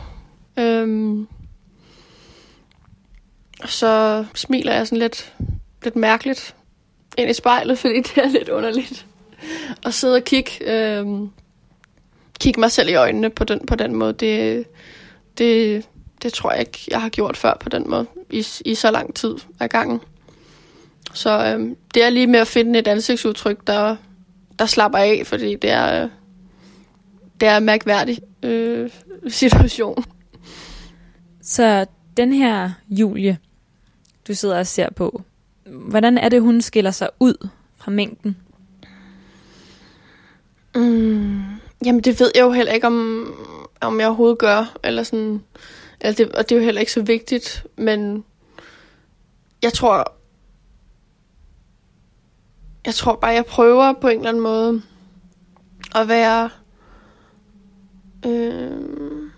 Øhm, 0.59 1.29
og 3.63 3.69
så 3.69 4.25
smiler 4.35 4.75
jeg 4.75 4.87
sådan 4.87 4.99
lidt, 4.99 5.35
lidt 5.85 5.97
mærkeligt 5.97 6.57
ind 7.19 7.31
i 7.31 7.35
spejlet, 7.35 7.79
fordi 7.83 8.01
det 8.01 8.19
er 8.19 8.29
lidt 8.29 8.49
underligt. 8.49 9.07
Og 9.85 9.95
sidde 9.95 10.17
og 10.17 10.25
kigge, 10.25 10.51
øhm, 10.61 11.31
kigge 12.41 12.61
mig 12.61 12.71
selv 12.71 12.89
i 12.89 12.95
øjnene 12.95 13.31
på 13.31 13.45
den, 13.45 13.67
på 13.67 13.75
den 13.75 13.95
måde, 13.95 14.13
det, 14.13 14.65
det, 15.39 15.89
det 16.23 16.33
tror 16.33 16.51
jeg 16.51 16.61
ikke, 16.61 16.79
jeg 16.91 17.03
har 17.03 17.09
gjort 17.09 17.37
før 17.37 17.57
på 17.61 17.69
den 17.69 17.91
måde, 17.91 18.07
i, 18.31 18.47
i 18.65 18.75
så 18.75 18.91
lang 18.91 19.15
tid 19.15 19.35
af 19.61 19.71
gangen. 19.71 20.01
Så 21.15 21.47
øhm, 21.47 21.77
det 21.95 22.05
er 22.05 22.11
lige 22.11 22.27
med 22.27 22.41
at 22.41 22.47
finde 22.47 22.79
et 22.79 22.89
ansigtsudtryk, 22.89 23.67
der, 23.67 23.97
der 24.59 24.67
slapper 24.67 24.99
af, 24.99 25.23
fordi 25.25 25.57
det 25.57 25.71
er, 25.71 26.09
det 27.41 27.49
er 27.49 27.57
en 27.57 27.65
mærkværdig 27.65 28.19
øh, 28.43 28.91
situation. 29.29 30.05
Så 31.43 31.87
den 32.17 32.33
her 32.33 32.71
Julie, 32.89 33.39
du 34.29 34.35
sidder 34.35 34.59
og 34.59 34.67
ser 34.67 34.91
på, 34.91 35.23
hvordan 35.67 36.19
er 36.19 36.29
det, 36.29 36.43
hun 36.43 36.61
skiller 36.61 36.91
sig 36.91 37.09
ud 37.21 37.49
fra 37.77 37.91
mængden? 37.91 38.37
Mm, 40.75 41.43
jamen, 41.85 42.01
det 42.01 42.21
ved 42.21 42.31
jeg 42.35 42.43
jo 42.43 42.53
heller 42.53 42.73
ikke, 42.73 42.87
om, 42.87 43.27
om 43.81 44.01
jeg 44.01 44.07
overhovedet 44.07 44.39
gør. 44.39 44.77
Eller 44.85 45.03
sådan, 45.03 45.43
eller 46.03 46.15
det, 46.15 46.33
og 46.33 46.49
det 46.49 46.55
er 46.55 46.59
jo 46.59 46.65
heller 46.65 46.81
ikke 46.81 46.93
så 46.93 47.03
vigtigt, 47.03 47.67
men 47.77 48.25
jeg 49.63 49.73
tror, 49.73 50.15
jeg 52.87 52.95
tror 52.95 53.17
bare, 53.17 53.31
jeg 53.31 53.47
prøver 53.47 53.93
på 54.01 54.09
en 54.09 54.17
eller 54.17 54.29
anden 54.29 54.43
måde 54.43 54.83
at 55.95 56.09
være 56.09 56.51
øh, 58.27 59.31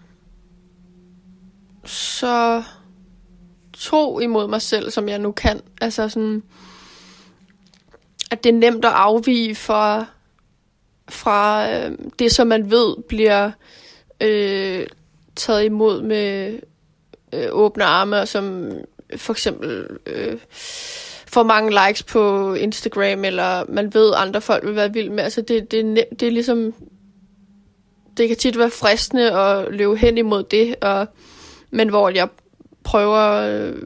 så 1.84 2.62
tro 3.72 4.18
imod 4.20 4.48
mig 4.48 4.62
selv, 4.62 4.90
som 4.90 5.08
jeg 5.08 5.18
nu 5.18 5.32
kan. 5.32 5.60
Altså 5.80 6.08
sådan, 6.08 6.42
at 8.30 8.44
det 8.44 8.54
er 8.54 8.58
nemt 8.58 8.84
at 8.84 8.92
afvige 8.94 9.54
fra, 9.54 10.06
fra 11.08 11.70
øh, 11.70 11.98
det, 12.18 12.32
som 12.32 12.46
man 12.46 12.70
ved 12.70 13.02
bliver 13.08 13.50
øh, 14.20 14.86
taget 15.36 15.64
imod 15.64 16.02
med 16.02 16.58
øh, 17.32 17.48
åbne 17.50 17.84
arme, 17.84 18.20
og 18.20 18.28
som 18.28 18.70
for 19.16 19.32
eksempel 19.32 19.86
øh, 20.06 20.38
får 21.26 21.42
mange 21.42 21.86
likes 21.86 22.02
på 22.02 22.54
Instagram, 22.54 23.24
eller 23.24 23.64
man 23.68 23.94
ved, 23.94 24.12
andre 24.16 24.40
folk 24.40 24.64
vil 24.64 24.76
være 24.76 24.92
vild 24.92 25.10
med. 25.10 25.24
Altså 25.24 25.42
det, 25.42 25.70
det, 25.70 26.04
det 26.20 26.28
er 26.28 26.32
ligesom, 26.32 26.74
det 28.16 28.28
kan 28.28 28.36
tit 28.36 28.58
være 28.58 28.70
fristende 28.70 29.32
at 29.32 29.72
løbe 29.72 29.96
hen 29.96 30.18
imod 30.18 30.42
det, 30.42 30.76
og, 30.80 31.06
men 31.70 31.88
hvor 31.88 32.08
jeg 32.08 32.28
prøver 32.84 33.20
øh, 33.20 33.82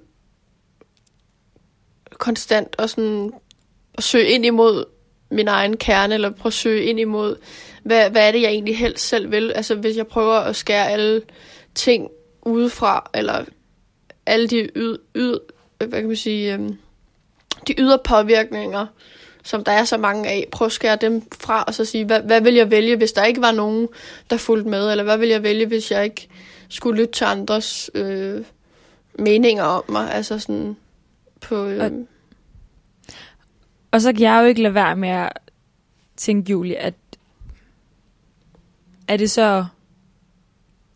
konstant 2.13 2.77
at, 2.79 2.91
sådan, 2.91 3.33
at 3.95 4.05
søge 4.05 4.29
ind 4.29 4.47
imod 4.47 4.85
min 5.31 5.49
egen 5.49 5.77
kerne, 5.77 6.15
eller 6.15 6.31
prøve 6.31 6.51
at 6.51 6.53
søge 6.53 6.85
ind 6.85 7.01
imod, 7.01 7.37
hvad, 7.83 8.11
hvad 8.11 8.29
er 8.29 8.33
det, 8.33 8.43
jeg 8.43 8.51
egentlig 8.51 8.79
helst 8.79 9.09
selv 9.09 9.31
vil. 9.31 9.53
Altså 9.53 9.75
hvis 9.75 9.97
jeg 9.97 10.07
prøver 10.07 10.35
at 10.35 10.57
skære 10.57 10.91
alle 10.91 11.23
ting 11.75 12.09
udefra, 12.43 13.11
eller 13.15 13.45
alle 14.27 14.49
de 14.49 14.69
yd, 14.77 14.97
yd, 15.17 15.39
hvad 15.79 15.89
kan 15.89 16.07
man 16.07 16.17
sige, 16.17 16.55
øh, 16.55 16.61
de 17.67 17.75
ydre 17.79 17.99
påvirkninger, 18.05 18.87
som 19.45 19.65
der 19.65 19.73
er 19.73 19.85
så 19.85 19.97
mange 19.97 20.29
af, 20.29 20.49
prøv 20.53 20.67
at 20.67 20.73
skære 20.73 20.97
dem 20.97 21.23
fra, 21.41 21.65
og 21.67 21.75
så 21.75 21.85
sige, 21.85 22.05
hvad, 22.05 22.21
hvad 22.21 22.41
vil 22.41 22.55
jeg 22.55 22.71
vælge, 22.71 22.97
hvis 22.97 23.13
der 23.13 23.25
ikke 23.25 23.41
var 23.41 23.53
nogen, 23.53 23.89
der 24.31 24.37
fulgte 24.37 24.71
med, 24.71 24.91
eller 24.91 25.05
hvad 25.05 25.19
vil 25.19 25.29
jeg 25.29 25.43
vælge, 25.43 25.67
hvis 25.67 25.91
jeg 25.91 26.05
ikke 26.05 26.29
skulle 26.69 27.01
lytte 27.01 27.13
til 27.13 27.25
andres 27.25 27.91
øh, 27.95 28.45
meninger 29.19 29.63
om 29.63 29.85
mig, 29.89 30.15
altså 30.15 30.39
sådan 30.39 30.77
på... 31.41 31.67
Øh... 31.67 31.85
Og, 31.85 31.91
og 33.91 34.01
så 34.01 34.13
kan 34.13 34.23
jeg 34.23 34.41
jo 34.43 34.47
ikke 34.47 34.63
lade 34.63 34.75
være 34.75 34.97
med 34.97 35.09
at 35.09 35.33
tænke, 36.17 36.53
Julie, 36.53 36.79
at 36.79 36.95
er 39.09 39.17
det 39.17 39.31
så 39.31 39.67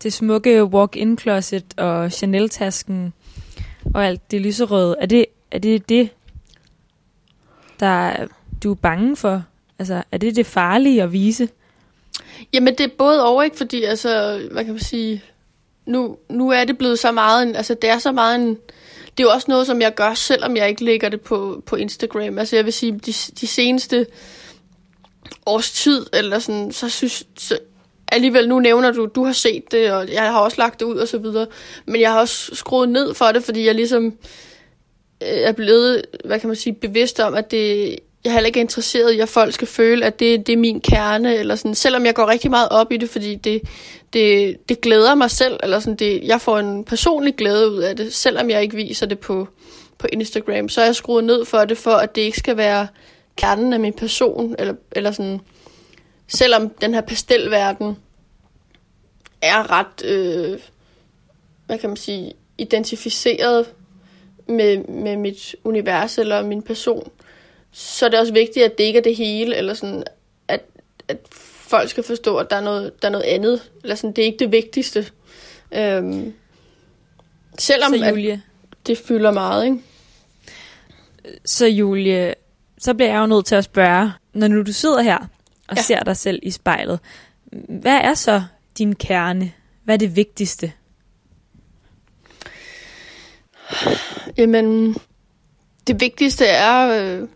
det 0.03 0.13
smukke 0.13 0.63
walk-in 0.63 1.17
closet 1.17 1.65
og 1.77 2.11
Chanel-tasken 2.11 3.13
og 3.93 4.05
alt 4.05 4.31
det 4.31 4.41
lyserøde, 4.41 4.95
er 4.99 5.05
det 5.05 5.25
er 5.51 5.59
det, 5.59 5.89
det 5.89 6.09
der 7.79 8.27
du 8.63 8.71
er 8.71 8.75
bange 8.75 9.15
for? 9.15 9.43
Altså, 9.79 10.03
er 10.11 10.17
det 10.17 10.35
det 10.35 10.45
farlige 10.45 11.03
at 11.03 11.11
vise? 11.11 11.49
Jamen, 12.53 12.75
det 12.75 12.83
er 12.83 12.95
både 12.97 13.25
over, 13.25 13.43
ikke? 13.43 13.57
Fordi, 13.57 13.83
altså, 13.83 14.41
hvad 14.51 14.65
kan 14.65 14.73
man 14.73 14.83
sige, 14.83 15.23
nu, 15.85 16.17
nu 16.29 16.49
er 16.49 16.65
det 16.65 16.77
blevet 16.77 16.99
så 16.99 17.11
meget, 17.11 17.47
en, 17.47 17.55
altså, 17.55 17.75
det 17.81 17.89
er 17.89 17.97
så 17.97 18.11
meget 18.11 18.35
en, 18.35 18.57
det 19.17 19.23
er 19.23 19.27
jo 19.27 19.33
også 19.33 19.45
noget, 19.49 19.67
som 19.67 19.81
jeg 19.81 19.95
gør, 19.95 20.13
selvom 20.13 20.55
jeg 20.55 20.69
ikke 20.69 20.85
lægger 20.85 21.09
det 21.09 21.21
på, 21.21 21.63
på 21.65 21.75
Instagram. 21.75 22.37
Altså, 22.37 22.55
jeg 22.55 22.65
vil 22.65 22.73
sige, 22.73 22.91
de, 22.91 23.13
de 23.13 23.47
seneste 23.47 24.05
års 25.45 25.71
tid, 25.71 26.05
eller 26.13 26.39
sådan, 26.39 26.71
så 26.71 26.89
synes, 26.89 27.23
så, 27.37 27.59
alligevel 28.07 28.49
nu 28.49 28.59
nævner 28.59 28.91
du, 28.91 29.05
du 29.05 29.23
har 29.23 29.33
set 29.33 29.71
det, 29.71 29.91
og 29.91 30.13
jeg 30.13 30.21
har 30.21 30.39
også 30.39 30.57
lagt 30.57 30.79
det 30.79 30.85
ud 30.85 30.95
og 30.95 31.07
så 31.07 31.17
videre. 31.17 31.47
Men 31.85 32.01
jeg 32.01 32.11
har 32.11 32.19
også 32.19 32.55
skruet 32.55 32.89
ned 32.89 33.13
for 33.13 33.25
det, 33.25 33.43
fordi 33.43 33.65
jeg 33.65 33.75
ligesom 33.75 34.05
øh, 35.23 35.27
er 35.27 35.51
blevet, 35.51 36.05
hvad 36.25 36.39
kan 36.39 36.47
man 36.47 36.55
sige, 36.55 36.73
bevidst 36.73 37.19
om, 37.19 37.33
at 37.33 37.51
det, 37.51 37.99
jeg 38.23 38.29
er 38.29 38.33
heller 38.33 38.47
ikke 38.47 38.59
interesseret 38.59 39.11
i, 39.11 39.19
at 39.19 39.29
folk 39.29 39.53
skal 39.53 39.67
føle, 39.67 40.05
at 40.05 40.19
det, 40.19 40.47
det 40.47 40.53
er 40.53 40.57
min 40.57 40.81
kerne, 40.81 41.35
eller 41.35 41.55
sådan, 41.55 41.75
selvom 41.75 42.05
jeg 42.05 42.15
går 42.15 42.27
rigtig 42.27 42.51
meget 42.51 42.69
op 42.69 42.91
i 42.91 42.97
det, 42.97 43.09
fordi 43.09 43.35
det, 43.35 43.61
det, 44.13 44.57
det 44.69 44.81
glæder 44.81 45.15
mig 45.15 45.31
selv, 45.31 45.59
eller 45.63 45.79
sådan, 45.79 45.95
det, 45.95 46.23
jeg 46.23 46.41
får 46.41 46.59
en 46.59 46.85
personlig 46.85 47.35
glæde 47.35 47.71
ud 47.71 47.77
af 47.77 47.95
det, 47.95 48.13
selvom 48.13 48.49
jeg 48.49 48.61
ikke 48.61 48.75
viser 48.75 49.05
det 49.05 49.19
på, 49.19 49.47
på 49.97 50.07
Instagram, 50.13 50.69
så 50.69 50.81
er 50.81 50.85
jeg 50.85 50.95
skruet 50.95 51.23
ned 51.23 51.45
for 51.45 51.65
det, 51.65 51.77
for 51.77 51.91
at 51.91 52.15
det 52.15 52.21
ikke 52.21 52.37
skal 52.37 52.57
være 52.57 52.87
kernen 53.35 53.73
af 53.73 53.79
min 53.79 53.93
person, 53.93 54.55
eller, 54.59 54.73
eller 54.91 55.11
sådan, 55.11 55.41
selvom 56.27 56.69
den 56.69 56.93
her 56.93 57.01
pastelverden 57.01 57.97
er 59.41 59.71
ret, 59.71 60.05
øh, 60.05 60.59
hvad 61.65 61.77
kan 61.77 61.89
man 61.89 61.97
sige, 61.97 62.33
identificeret 62.57 63.65
med, 64.47 64.77
med 64.77 65.17
mit 65.17 65.55
univers 65.63 66.17
eller 66.17 66.43
min 66.45 66.61
person, 66.61 67.11
så 67.73 68.05
er 68.05 68.09
det 68.09 68.19
også 68.19 68.33
vigtigt, 68.33 68.65
at 68.65 68.77
det 68.77 68.83
ikke 68.83 68.99
er 68.99 69.03
det 69.03 69.15
hele, 69.15 69.55
eller 69.55 69.73
sådan, 69.73 70.03
at, 70.47 70.61
at 71.07 71.17
folk 71.31 71.89
skal 71.89 72.03
forstå, 72.03 72.37
at 72.37 72.49
der 72.49 72.55
er 72.55 72.61
noget, 72.61 73.01
der 73.01 73.07
er 73.07 73.11
noget 73.11 73.25
andet, 73.25 73.71
eller 73.83 73.95
sådan, 73.95 74.13
det 74.13 74.21
er 74.21 74.25
ikke 74.25 74.39
det 74.39 74.51
vigtigste. 74.51 75.05
Øhm, 75.71 76.33
selvom 77.59 77.93
så 77.93 78.05
Julie, 78.05 78.33
at 78.71 78.77
det 78.87 78.97
fylder 78.97 79.31
meget, 79.31 79.65
ikke? 79.65 79.77
Så 81.45 81.67
Julie, 81.67 82.35
så 82.77 82.93
bliver 82.93 83.11
jeg 83.11 83.19
jo 83.19 83.25
nødt 83.25 83.45
til 83.45 83.55
at 83.55 83.63
spørge, 83.63 84.11
når 84.33 84.47
nu 84.47 84.61
du 84.61 84.73
sidder 84.73 85.01
her 85.01 85.17
og 85.67 85.75
ja. 85.75 85.81
ser 85.81 86.03
dig 86.03 86.17
selv 86.17 86.39
i 86.43 86.51
spejlet, 86.51 86.99
hvad 87.67 87.97
er 87.97 88.13
så 88.13 88.43
din 88.77 88.95
kerne? 88.95 89.51
Hvad 89.83 89.95
er 89.95 89.99
det 89.99 90.15
vigtigste? 90.15 90.71
Jamen, 94.37 94.95
det 95.87 96.01
vigtigste 96.01 96.45
er 96.45 97.03
øh, 97.21 97.27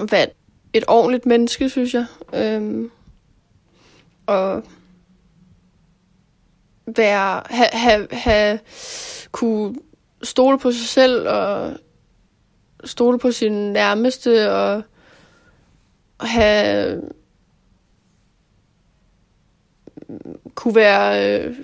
at 0.00 0.12
være 0.12 0.26
et 0.72 0.84
ordentligt 0.88 1.26
menneske, 1.26 1.68
synes 1.68 1.94
jeg. 1.94 2.06
Øhm, 2.34 2.90
og 4.26 4.62
være, 6.96 7.42
have, 7.50 7.68
have, 7.72 8.08
have, 8.12 8.58
kunne 9.32 9.76
stole 10.22 10.58
på 10.58 10.72
sig 10.72 10.88
selv 10.88 11.28
og 11.28 11.76
stole 12.84 13.18
på 13.18 13.32
sin 13.32 13.52
nærmeste 13.52 14.52
og 14.52 14.82
have 16.20 17.02
kunne 20.54 20.74
være 20.74 21.40
øh, 21.40 21.56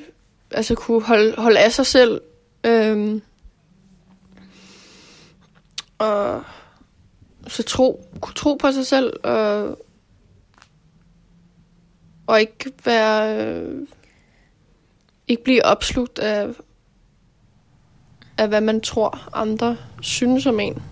altså 0.51 0.75
kunne 0.75 1.03
holde, 1.03 1.35
holde 1.39 1.61
af 1.61 1.73
sig 1.73 1.87
selv 1.87 2.21
øhm, 2.65 3.23
og 5.99 6.45
så 7.49 7.63
tro, 7.63 8.05
kunne 8.21 8.35
tro 8.35 8.55
på 8.55 8.73
sig 8.73 8.87
selv 8.87 9.13
og, 9.25 9.79
og 12.27 12.41
ikke 12.41 12.73
være 12.85 13.45
øh, 13.45 13.89
ikke 15.29 15.45
blive 15.45 15.65
opslugt 15.65 16.19
af 16.19 16.49
af 18.39 18.49
hvad 18.49 18.61
man 18.61 18.81
tror 18.81 19.29
andre 19.33 19.77
synes 20.01 20.47
om 20.47 20.61
en. 20.61 20.83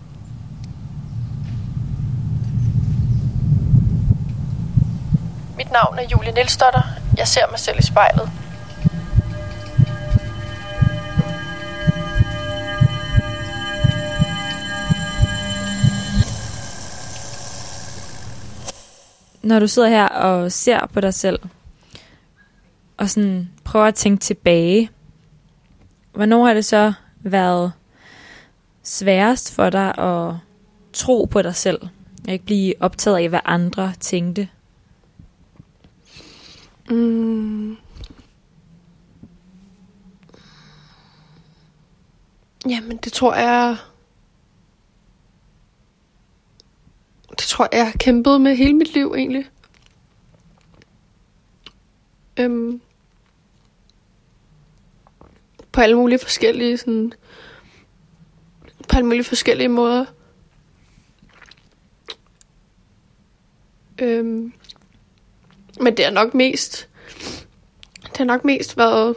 Mit 5.57 5.73
navn 5.73 5.99
er 5.99 6.03
Julie 6.13 6.33
Nielsdotter. 6.33 6.83
Jeg 7.17 7.29
ser 7.29 7.51
mig 7.51 7.59
selv 7.59 7.79
i 7.79 7.83
spejlet. 7.83 8.31
Når 19.45 19.59
du 19.59 19.67
sidder 19.67 19.89
her 19.89 20.09
og 20.09 20.53
ser 20.53 20.87
på 20.87 21.01
dig 21.01 21.15
selv, 21.15 21.39
og 22.97 23.11
sådan 23.11 23.51
prøver 23.65 23.87
at 23.87 23.95
tænke 23.95 24.21
tilbage, 24.21 24.91
hvornår 26.13 26.47
har 26.47 26.55
det 26.55 26.65
så 26.65 26.93
været 27.21 27.73
sværest 28.83 29.55
for 29.55 29.71
dig 29.71 29.99
at 29.99 30.35
tro 30.93 31.25
på 31.25 31.43
dig 31.43 31.55
selv? 31.55 31.83
Og 32.27 32.33
ikke 32.33 32.45
blive 32.45 32.75
optaget 32.81 33.17
af, 33.19 33.29
hvad 33.29 33.41
andre 33.45 33.93
tænkte? 34.01 34.49
Mm. 36.91 37.77
Jamen, 42.69 42.97
det 42.97 43.13
tror 43.13 43.35
jeg... 43.35 43.77
Det 47.39 47.47
tror 47.49 47.69
jeg, 47.73 47.79
jeg 47.79 47.87
har 47.87 47.99
kæmpet 47.99 48.41
med 48.41 48.57
hele 48.57 48.75
mit 48.75 48.95
liv, 48.95 49.15
egentlig. 49.17 49.47
Øhm, 52.41 52.81
på 55.73 55.81
alle 55.81 55.97
mulige 55.97 56.19
forskellige 56.19 56.79
sådan, 56.79 57.13
på 58.89 58.97
alle 58.97 59.07
mulige 59.07 59.25
forskellige 59.25 59.69
måder. 59.69 60.05
Øhm, 63.99 64.53
men 65.81 65.97
det 65.97 66.07
er 66.07 66.11
nok 66.11 66.35
mest... 66.35 66.89
Det 68.03 68.17
har 68.17 68.25
nok 68.25 68.45
mest 68.45 68.77
været... 68.77 69.17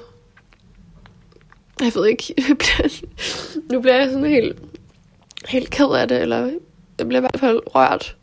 Jeg 1.79 1.91
ved 1.95 2.07
ikke, 2.07 2.33
nu 3.71 3.81
bliver 3.81 3.95
jeg 3.95 4.09
sådan 4.09 4.25
helt, 4.25 4.59
helt 5.47 5.69
ked 5.69 5.85
af 5.85 6.07
det, 6.07 6.21
eller 6.21 6.59
jeg 6.99 7.07
bliver 7.07 7.19
i 7.19 7.21
hvert 7.21 7.39
fald 7.39 7.61
rørt. 7.75 8.17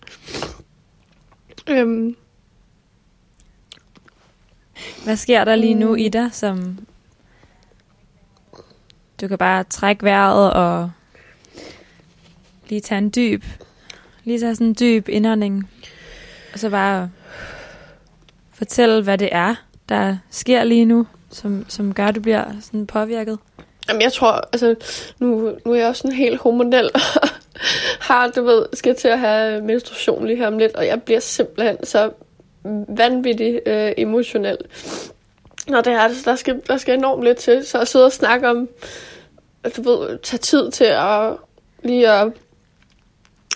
Øhm. 1.68 2.16
Hvad 5.04 5.16
sker 5.16 5.44
der 5.44 5.56
lige 5.56 5.74
nu 5.74 5.88
mm. 5.88 5.96
i 5.96 6.08
dig, 6.08 6.28
som 6.32 6.78
du 9.20 9.28
kan 9.28 9.38
bare 9.38 9.64
trække 9.64 10.04
vejret 10.04 10.52
og 10.52 10.90
lige 12.68 12.80
tage 12.80 12.98
en 12.98 13.10
dyb, 13.16 13.44
lige 14.24 14.40
tage 14.40 14.54
sådan 14.54 14.66
en 14.66 14.76
dyb 14.80 15.08
indånding, 15.08 15.70
og 16.52 16.58
så 16.58 16.70
bare 16.70 17.10
fortælle, 18.50 19.02
hvad 19.02 19.18
det 19.18 19.28
er, 19.32 19.54
der 19.88 20.16
sker 20.30 20.64
lige 20.64 20.84
nu, 20.84 21.06
som, 21.30 21.64
som 21.68 21.94
gør, 21.94 22.06
at 22.06 22.14
du 22.14 22.20
bliver 22.20 22.60
sådan 22.60 22.87
påvirket? 22.87 23.38
Jamen, 23.88 24.02
jeg 24.02 24.12
tror, 24.12 24.48
altså, 24.52 24.74
nu, 25.18 25.56
nu 25.64 25.72
er 25.72 25.76
jeg 25.76 25.88
også 25.88 26.00
sådan 26.00 26.16
helt 26.16 26.40
hormonel, 26.40 26.90
har, 28.08 28.28
du 28.28 28.42
ved, 28.42 28.66
skal 28.72 28.96
til 28.96 29.08
at 29.08 29.18
have 29.18 29.60
menstruation 29.60 30.26
lige 30.26 30.36
her 30.36 30.46
om 30.46 30.58
lidt, 30.58 30.76
og 30.76 30.86
jeg 30.86 31.02
bliver 31.02 31.20
simpelthen 31.20 31.86
så 31.86 32.10
vanvittig 32.88 33.60
øh, 33.66 33.92
emotionel. 33.96 34.58
Når 35.68 35.80
det 35.80 35.92
er 35.92 36.08
så 36.08 36.30
der 36.30 36.36
skal, 36.36 36.62
der 36.68 36.76
skal 36.76 36.98
enormt 36.98 37.24
lidt 37.24 37.38
til, 37.38 37.66
så 37.66 37.80
at 37.80 37.88
sidde 37.88 38.04
og 38.04 38.12
snakke 38.12 38.48
om, 38.48 38.68
du 39.76 39.82
ved, 39.82 40.18
tage 40.18 40.38
tid 40.38 40.70
til 40.70 40.84
at 40.84 41.32
lige 41.82 42.10
at, 42.10 42.32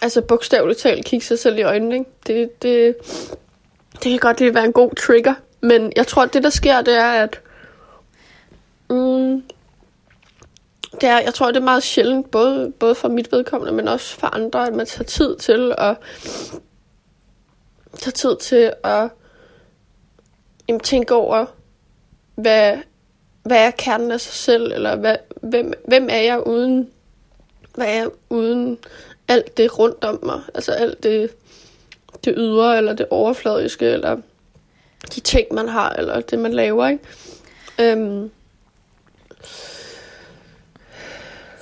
altså 0.03 0.21
bogstaveligt 0.21 0.81
talt, 0.81 1.05
kigge 1.05 1.27
sig 1.27 1.39
selv 1.39 1.59
i 1.59 1.63
øjnene, 1.63 1.95
ikke? 1.95 2.11
Det, 2.27 2.63
det, 2.63 2.97
det 3.93 4.03
kan 4.03 4.19
godt 4.19 4.41
lige 4.41 4.55
være 4.55 4.65
en 4.65 4.73
god 4.73 4.95
trigger, 4.95 5.35
men 5.61 5.93
jeg 5.97 6.07
tror, 6.07 6.23
at 6.23 6.35
det, 6.35 6.43
der 6.43 6.51
sker, 6.51 6.81
det 6.81 6.95
er, 6.95 7.11
at... 7.11 7.41
Mm, 8.91 9.43
det 10.93 11.09
er, 11.09 11.19
jeg 11.21 11.35
tror, 11.35 11.47
det 11.47 11.57
er 11.57 11.65
meget 11.65 11.83
sjældent, 11.83 12.31
både, 12.31 12.73
både 12.79 12.95
for 12.95 13.09
mit 13.09 13.33
vedkommende, 13.33 13.73
men 13.73 13.89
også 13.89 14.17
for 14.19 14.27
andre, 14.27 14.67
at 14.67 14.75
man 14.75 14.87
tager 14.87 15.05
tid 15.05 15.37
til 15.37 15.75
at 15.79 15.97
tage 17.99 18.13
tid 18.13 18.37
til 18.37 18.73
at 18.85 19.09
jamen, 20.69 20.81
tænke 20.81 21.15
over, 21.15 21.47
hvad, 22.35 22.79
hvad 23.43 23.67
er 23.67 23.71
kernen 23.71 24.13
af 24.13 24.21
sig 24.21 24.35
selv, 24.35 24.73
eller 24.73 24.97
hvad, 24.97 25.17
hvem, 25.43 25.73
hvem 25.89 26.09
er 26.11 26.21
jeg 26.21 26.47
uden, 26.47 26.91
hvad 27.75 27.87
er 27.87 27.93
jeg 27.93 28.09
uden 28.31 28.79
alt 29.29 29.57
det 29.57 29.79
rundt 29.79 30.05
om 30.05 30.19
mig, 30.23 30.41
altså 30.55 30.73
alt 30.73 31.03
det, 31.03 31.31
det 32.25 32.35
ydre, 32.37 32.79
eller 32.79 32.93
det 32.93 33.07
overfladiske, 33.11 33.87
eller 33.87 34.17
de 35.15 35.21
ting, 35.21 35.55
man 35.55 35.69
har, 35.69 35.91
eller 35.91 36.21
det, 36.21 36.39
man 36.39 36.53
laver, 36.53 36.89
ikke? 36.89 37.05
Øhm, 37.81 38.31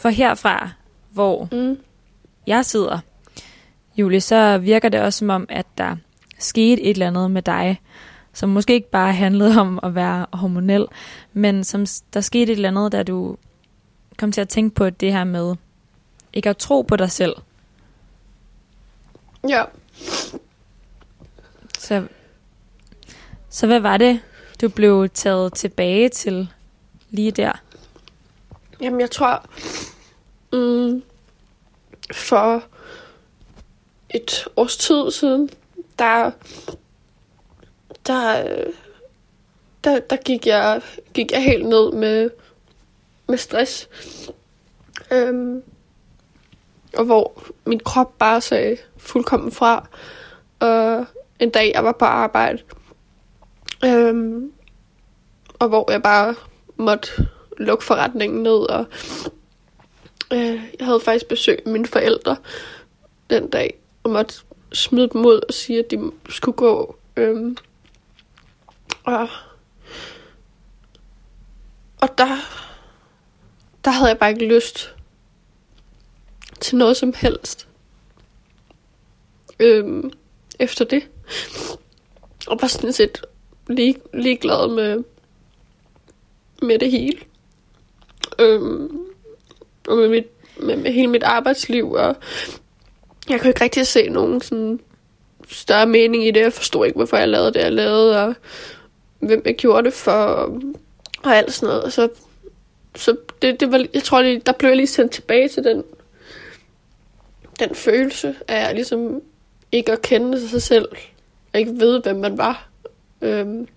For 0.06 0.10
herfra, 0.10 0.70
hvor 1.10 1.48
mm, 1.52 1.78
jeg 2.46 2.64
sidder, 2.64 2.98
Julie, 3.96 4.20
så 4.20 4.58
virker 4.58 4.88
det 4.88 5.00
også 5.00 5.18
som 5.18 5.30
om, 5.30 5.46
at 5.48 5.66
der 5.78 5.96
skete 6.38 6.82
et 6.82 6.90
eller 6.90 7.06
andet 7.06 7.30
med 7.30 7.42
dig, 7.42 7.80
som 8.32 8.48
måske 8.48 8.74
ikke 8.74 8.90
bare 8.90 9.12
handlede 9.12 9.60
om 9.60 9.80
at 9.82 9.94
være 9.94 10.26
hormonel, 10.32 10.86
men 11.32 11.64
som 11.64 11.86
der 12.14 12.20
skete 12.20 12.52
et 12.52 12.56
eller 12.56 12.68
andet, 12.68 12.92
da 12.92 13.02
du 13.02 13.36
kom 14.18 14.32
til 14.32 14.40
at 14.40 14.48
tænke 14.48 14.74
på 14.74 14.90
det 14.90 15.12
her 15.12 15.24
med 15.24 15.54
ikke 16.32 16.50
at 16.50 16.56
tro 16.56 16.82
på 16.82 16.96
dig 16.96 17.10
selv. 17.10 17.34
ja. 19.48 19.64
Så, 21.78 22.06
så 23.48 23.66
hvad 23.66 23.80
var 23.80 23.96
det, 23.96 24.20
du 24.60 24.68
blev 24.68 25.08
taget 25.08 25.54
tilbage 25.54 26.08
til 26.08 26.48
lige 27.10 27.30
der? 27.30 27.52
Jamen, 28.80 29.00
jeg 29.00 29.10
tror, 29.10 29.42
mm, 30.56 31.02
for 32.12 32.64
et 34.10 34.48
års 34.56 34.76
tid 34.76 35.10
siden, 35.10 35.50
der, 35.98 36.30
der, 38.06 38.44
der, 39.84 39.98
der 39.98 40.16
gik, 40.16 40.46
jeg, 40.46 40.82
gik 41.14 41.32
jeg 41.32 41.42
helt 41.42 41.66
ned 41.68 41.92
med, 41.92 42.30
med 43.28 43.38
stress. 43.38 43.88
Øhm, 45.10 45.62
og 46.96 47.04
hvor 47.04 47.42
min 47.64 47.80
krop 47.80 48.18
bare 48.18 48.40
sagde 48.40 48.76
fuldkommen 48.96 49.52
fra. 49.52 49.88
Og 50.60 51.06
en 51.38 51.50
dag, 51.50 51.72
jeg 51.74 51.84
var 51.84 51.92
på 51.92 52.04
arbejde, 52.04 52.62
øhm, 53.84 54.52
og 55.58 55.68
hvor 55.68 55.90
jeg 55.90 56.02
bare 56.02 56.34
måtte 56.76 57.28
lukke 57.58 57.84
forretningen 57.84 58.42
ned, 58.42 58.70
og 58.70 58.86
øh, 60.32 60.60
jeg 60.78 60.86
havde 60.86 61.00
faktisk 61.00 61.26
besøg 61.26 61.62
af 61.66 61.72
mine 61.72 61.86
forældre 61.86 62.36
den 63.30 63.50
dag, 63.50 63.78
og 64.02 64.10
måtte 64.10 64.34
smide 64.72 65.08
dem 65.08 65.26
ud 65.26 65.40
og 65.48 65.54
sige, 65.54 65.78
at 65.78 65.90
de 65.90 66.12
skulle 66.28 66.56
gå. 66.56 66.96
Øh, 67.16 67.56
og, 69.04 69.28
og 72.00 72.18
der, 72.18 72.36
der 73.84 73.90
havde 73.90 74.08
jeg 74.08 74.18
bare 74.18 74.30
ikke 74.30 74.46
lyst 74.46 74.94
til 76.60 76.78
noget 76.78 76.96
som 76.96 77.14
helst. 77.16 77.68
Øhm, 79.60 80.10
efter 80.58 80.84
det. 80.84 81.08
Og 82.46 82.58
var 82.60 82.68
sådan 82.68 82.92
set 82.92 83.24
lige, 83.66 83.96
ligeglad 84.14 84.74
med, 84.74 85.04
med 86.62 86.78
det 86.78 86.90
hele. 86.90 87.18
Øhm, 88.38 89.05
og 89.88 89.96
med, 89.96 90.08
mit, 90.08 90.26
med, 90.56 90.76
med 90.76 90.92
hele 90.92 91.06
mit 91.08 91.22
arbejdsliv, 91.22 91.92
og 91.92 92.16
jeg 93.28 93.40
kunne 93.40 93.48
ikke 93.48 93.64
rigtig 93.64 93.86
se 93.86 94.08
nogen 94.08 94.40
sådan 94.40 94.80
større 95.48 95.86
mening 95.86 96.26
i 96.26 96.30
det. 96.30 96.40
Jeg 96.40 96.52
forstod 96.52 96.86
ikke, 96.86 96.96
hvorfor 96.96 97.16
jeg 97.16 97.28
lavede 97.28 97.52
det, 97.52 97.60
jeg 97.60 97.72
lavede, 97.72 98.24
og 98.24 98.34
hvem 99.18 99.42
jeg 99.44 99.54
gjorde 99.54 99.84
det 99.84 99.92
for, 99.92 100.12
og, 100.12 100.62
og 101.22 101.36
alt 101.36 101.52
sådan 101.52 101.66
noget. 101.66 101.82
Og 101.82 101.92
så, 101.92 102.08
så 102.96 103.16
det, 103.42 103.60
det 103.60 103.72
var, 103.72 103.86
jeg 103.94 104.02
tror, 104.02 104.22
lige, 104.22 104.42
der 104.46 104.52
blev 104.52 104.68
jeg 104.70 104.76
lige 104.76 104.86
sendt 104.86 105.12
tilbage 105.12 105.48
til 105.48 105.64
den, 105.64 105.84
den 107.58 107.74
følelse 107.74 108.34
af 108.48 108.74
ligesom 108.74 109.22
ikke 109.72 109.92
at 109.92 110.02
kende 110.02 110.48
sig 110.48 110.62
selv, 110.62 110.88
og 111.52 111.60
ikke 111.60 111.72
vide, 111.72 112.00
hvem 112.00 112.16
man 112.16 112.38
var. 112.38 112.68
Øhm, 113.22 113.68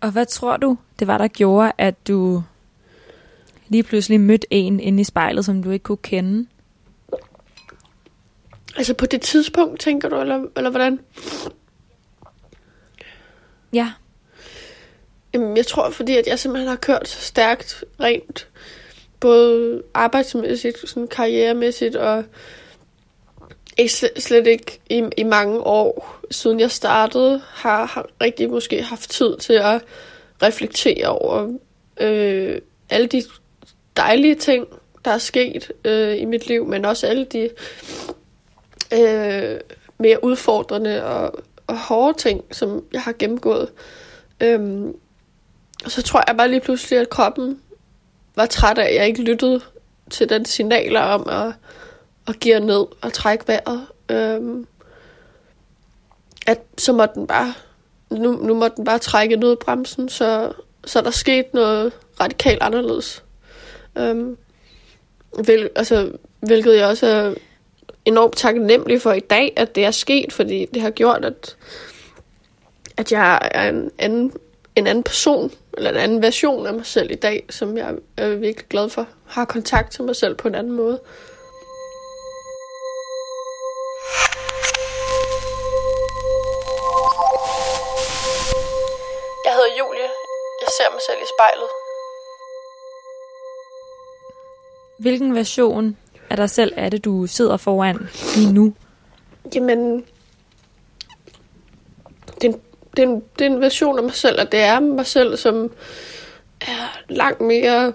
Og 0.00 0.10
hvad 0.10 0.26
tror 0.26 0.56
du, 0.56 0.78
det 0.98 1.06
var, 1.06 1.18
der 1.18 1.28
gjorde, 1.28 1.72
at 1.78 2.08
du 2.08 2.42
lige 3.68 3.82
pludselig 3.82 4.20
mødte 4.20 4.46
en 4.50 4.80
inde 4.80 5.00
i 5.00 5.04
spejlet, 5.04 5.44
som 5.44 5.62
du 5.62 5.70
ikke 5.70 5.82
kunne 5.82 5.96
kende? 5.96 6.46
altså 8.76 8.94
på 8.94 9.06
det 9.06 9.20
tidspunkt, 9.20 9.80
tænker 9.80 10.08
du, 10.08 10.20
eller, 10.20 10.46
eller 10.56 10.70
hvordan? 10.70 11.00
Ja, 13.72 13.92
Jamen, 15.34 15.56
jeg 15.56 15.66
tror, 15.66 15.90
fordi 15.90 16.16
at 16.16 16.26
jeg 16.26 16.38
simpelthen 16.38 16.68
har 16.68 16.76
kørt 16.76 17.08
så 17.08 17.20
stærkt 17.20 17.84
rent, 18.00 18.48
både 19.20 19.82
arbejdsmæssigt, 19.94 20.88
sådan 20.88 21.08
karrieremæssigt, 21.08 21.96
og 21.96 22.24
ikke, 23.76 23.92
slet, 24.16 24.46
ikke 24.46 24.80
i, 24.90 25.04
i 25.16 25.22
mange 25.22 25.60
år, 25.60 26.19
siden 26.30 26.60
jeg 26.60 26.70
startede, 26.70 27.42
har, 27.46 27.84
har 27.84 28.06
rigtig 28.20 28.50
måske 28.50 28.82
haft 28.82 29.10
tid 29.10 29.36
til 29.36 29.52
at 29.52 29.82
reflektere 30.42 31.06
over 31.06 31.48
øh, 32.00 32.60
alle 32.90 33.06
de 33.06 33.22
dejlige 33.96 34.34
ting, 34.34 34.66
der 35.04 35.10
er 35.10 35.18
sket 35.18 35.72
øh, 35.84 36.20
i 36.20 36.24
mit 36.24 36.46
liv, 36.46 36.66
men 36.66 36.84
også 36.84 37.06
alle 37.06 37.24
de 37.24 37.48
øh, 38.92 39.60
mere 39.98 40.24
udfordrende 40.24 41.04
og, 41.04 41.44
og 41.66 41.78
hårde 41.78 42.18
ting, 42.18 42.44
som 42.52 42.84
jeg 42.92 43.02
har 43.02 43.14
gennemgået. 43.18 43.68
Øhm, 44.40 44.94
og 45.84 45.90
så 45.90 46.02
tror 46.02 46.24
jeg 46.26 46.36
bare 46.36 46.50
lige 46.50 46.60
pludselig, 46.60 47.00
at 47.00 47.10
kroppen 47.10 47.60
var 48.36 48.46
træt 48.46 48.78
af, 48.78 48.84
at 48.88 48.94
jeg 48.94 49.06
ikke 49.06 49.22
lyttede 49.22 49.60
til 50.10 50.28
den 50.28 50.44
signaler 50.44 51.00
om 51.00 51.28
at, 51.28 51.54
at 52.28 52.40
give 52.40 52.60
ned 52.60 52.86
og 53.00 53.12
trække 53.12 53.48
vejret. 53.48 53.86
Øhm, 54.10 54.66
at 56.50 56.60
så 56.78 56.92
måtte 56.92 57.14
den 57.14 57.26
bare, 57.26 57.54
nu, 58.10 58.32
nu 58.32 58.54
måtte 58.54 58.76
den 58.76 58.84
bare 58.84 58.98
trække 58.98 59.36
ned 59.36 59.52
i 59.52 59.56
bremsen, 59.64 60.08
så, 60.08 60.52
så 60.84 61.00
der 61.00 61.10
skete 61.10 61.48
noget 61.52 61.92
radikalt 62.20 62.62
anderledes. 62.62 63.24
Øhm, 63.98 64.36
hvil, 65.44 65.70
altså, 65.76 66.12
hvilket 66.40 66.76
jeg 66.76 66.86
også 66.86 67.06
er 67.06 67.34
enormt 68.04 68.36
taknemmelig 68.36 69.02
for 69.02 69.12
i 69.12 69.20
dag, 69.20 69.52
at 69.56 69.74
det 69.74 69.84
er 69.84 69.90
sket, 69.90 70.32
fordi 70.32 70.66
det 70.74 70.82
har 70.82 70.90
gjort, 70.90 71.24
at, 71.24 71.56
at 72.96 73.12
jeg 73.12 73.48
er 73.50 73.68
en 73.68 73.90
anden, 73.98 74.32
en 74.76 74.86
anden 74.86 75.04
person, 75.04 75.52
eller 75.76 75.90
en 75.90 75.96
anden 75.96 76.22
version 76.22 76.66
af 76.66 76.74
mig 76.74 76.86
selv 76.86 77.10
i 77.10 77.14
dag, 77.14 77.46
som 77.50 77.76
jeg 77.76 77.94
er 78.16 78.28
virkelig 78.28 78.68
glad 78.68 78.88
for. 78.88 79.06
Har 79.26 79.44
kontakt 79.44 79.92
til 79.92 80.04
mig 80.04 80.16
selv 80.16 80.34
på 80.34 80.48
en 80.48 80.54
anden 80.54 80.72
måde. 80.72 81.00
Ser 90.80 90.90
mig 90.96 91.02
selv 91.08 91.20
i 91.26 91.28
spejlet. 91.36 91.70
hvilken 95.00 95.34
version 95.34 95.96
af 96.30 96.36
dig 96.36 96.50
selv 96.50 96.72
er 96.76 96.88
det, 96.88 97.04
du 97.04 97.26
sidder 97.26 97.56
foran 97.56 98.08
lige 98.36 98.52
nu? 98.52 98.74
Jamen, 99.54 100.04
det 102.40 102.44
er, 102.44 102.52
en, 102.52 102.60
det, 102.96 103.02
er 103.02 103.06
en, 103.08 103.22
det 103.38 103.46
er 103.46 103.50
en 103.50 103.60
version 103.60 103.98
af 103.98 104.04
mig 104.04 104.14
selv, 104.14 104.40
og 104.40 104.52
det 104.52 104.60
er 104.60 104.80
mig 104.80 105.06
selv, 105.06 105.36
som 105.36 105.72
er 106.60 107.02
langt 107.08 107.40
mere, 107.40 107.92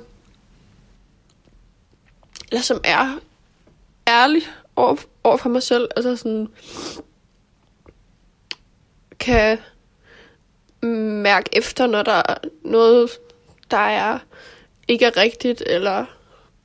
eller 2.52 2.62
som 2.62 2.82
er 2.84 3.20
ærlig 4.08 4.42
over, 4.76 4.96
over 5.24 5.38
for 5.38 5.50
mig 5.50 5.64
selv. 5.64 5.88
Altså 5.96 6.16
sådan, 6.16 6.48
kan 9.20 9.60
mærke 11.26 11.50
efter, 11.54 11.88
når 11.88 12.04
der 12.04 12.22
er 12.30 12.36
noget, 12.64 13.12
der 13.72 13.78
er 13.78 14.20
ikke 14.88 15.06
er 15.06 15.18
rigtigt, 15.18 15.64
eller 15.66 16.06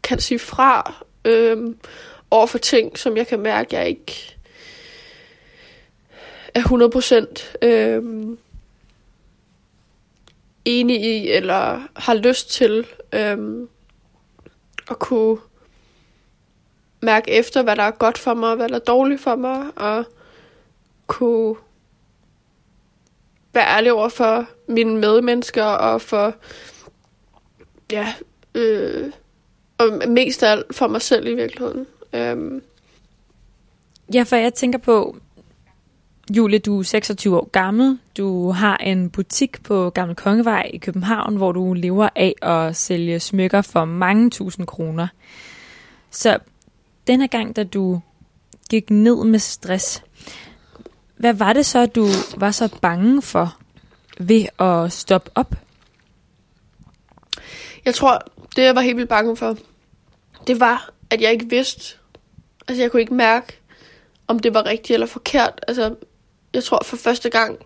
kan 0.02 0.20
sige 0.20 0.38
fra 0.38 1.04
øhm, 1.24 1.78
over 2.30 2.46
for 2.46 2.58
ting, 2.58 2.98
som 2.98 3.16
jeg 3.16 3.26
kan 3.26 3.40
mærke, 3.40 3.76
jeg 3.76 3.88
ikke 3.88 4.36
er 6.54 6.60
100% 7.62 7.66
øhm, 7.66 8.38
enig 10.64 11.00
i, 11.00 11.30
eller 11.30 11.80
har 11.96 12.14
lyst 12.14 12.50
til 12.50 12.86
øhm, 13.12 13.68
at 14.90 14.98
kunne 14.98 15.38
mærke 17.00 17.30
efter, 17.30 17.62
hvad 17.62 17.76
der 17.76 17.82
er 17.82 17.90
godt 17.90 18.18
for 18.18 18.34
mig, 18.34 18.50
og 18.50 18.56
hvad 18.56 18.68
der 18.68 18.74
er 18.74 18.78
dårligt 18.78 19.20
for 19.20 19.36
mig, 19.36 19.66
og 19.76 20.04
kunne 21.06 21.56
være 23.54 23.76
ærlig 23.76 23.92
over 23.92 24.08
for 24.08 24.46
mine 24.68 24.98
medmennesker, 24.98 25.64
og 25.64 26.00
for, 26.00 26.34
ja, 27.92 28.14
øh, 28.54 29.12
og 29.78 30.08
mest 30.08 30.42
af 30.42 30.50
alt 30.50 30.74
for 30.74 30.86
mig 30.86 31.02
selv 31.02 31.26
i 31.26 31.34
virkeligheden. 31.34 31.86
Øhm, 32.12 32.62
Ja, 34.14 34.22
for 34.22 34.36
jeg 34.36 34.54
tænker 34.54 34.78
på, 34.78 35.16
Julie, 36.36 36.58
du 36.58 36.78
er 36.78 36.82
26 36.82 37.36
år 37.36 37.48
gammel. 37.52 37.98
Du 38.16 38.50
har 38.50 38.76
en 38.76 39.10
butik 39.10 39.62
på 39.62 39.90
Gamle 39.90 40.14
Kongevej 40.14 40.70
i 40.74 40.78
København, 40.78 41.36
hvor 41.36 41.52
du 41.52 41.72
lever 41.72 42.08
af 42.16 42.34
at 42.42 42.76
sælge 42.76 43.20
smykker 43.20 43.62
for 43.62 43.84
mange 43.84 44.30
tusind 44.30 44.66
kroner. 44.66 45.08
Så 46.10 46.38
denne 47.06 47.28
gang, 47.28 47.56
da 47.56 47.64
du 47.64 48.00
gik 48.70 48.90
ned 48.90 49.24
med 49.24 49.38
stress, 49.38 50.02
hvad 51.20 51.34
var 51.34 51.52
det 51.52 51.66
så, 51.66 51.86
du 51.86 52.06
var 52.36 52.50
så 52.50 52.68
bange 52.82 53.22
for 53.22 53.56
ved 54.18 54.46
at 54.58 54.92
stoppe 54.92 55.30
op? 55.34 55.54
Jeg 57.84 57.94
tror, 57.94 58.18
det 58.56 58.62
jeg 58.62 58.74
var 58.74 58.80
helt 58.80 58.96
vildt 58.96 59.08
bange 59.08 59.36
for, 59.36 59.56
det 60.46 60.60
var, 60.60 60.90
at 61.10 61.20
jeg 61.20 61.32
ikke 61.32 61.50
vidste, 61.50 61.96
altså 62.68 62.82
jeg 62.82 62.90
kunne 62.90 63.00
ikke 63.00 63.14
mærke, 63.14 63.58
om 64.26 64.38
det 64.38 64.54
var 64.54 64.66
rigtigt 64.66 64.94
eller 64.94 65.06
forkert. 65.06 65.64
Altså, 65.68 65.94
jeg 66.54 66.64
tror 66.64 66.82
for 66.84 66.96
første 66.96 67.30
gang, 67.30 67.58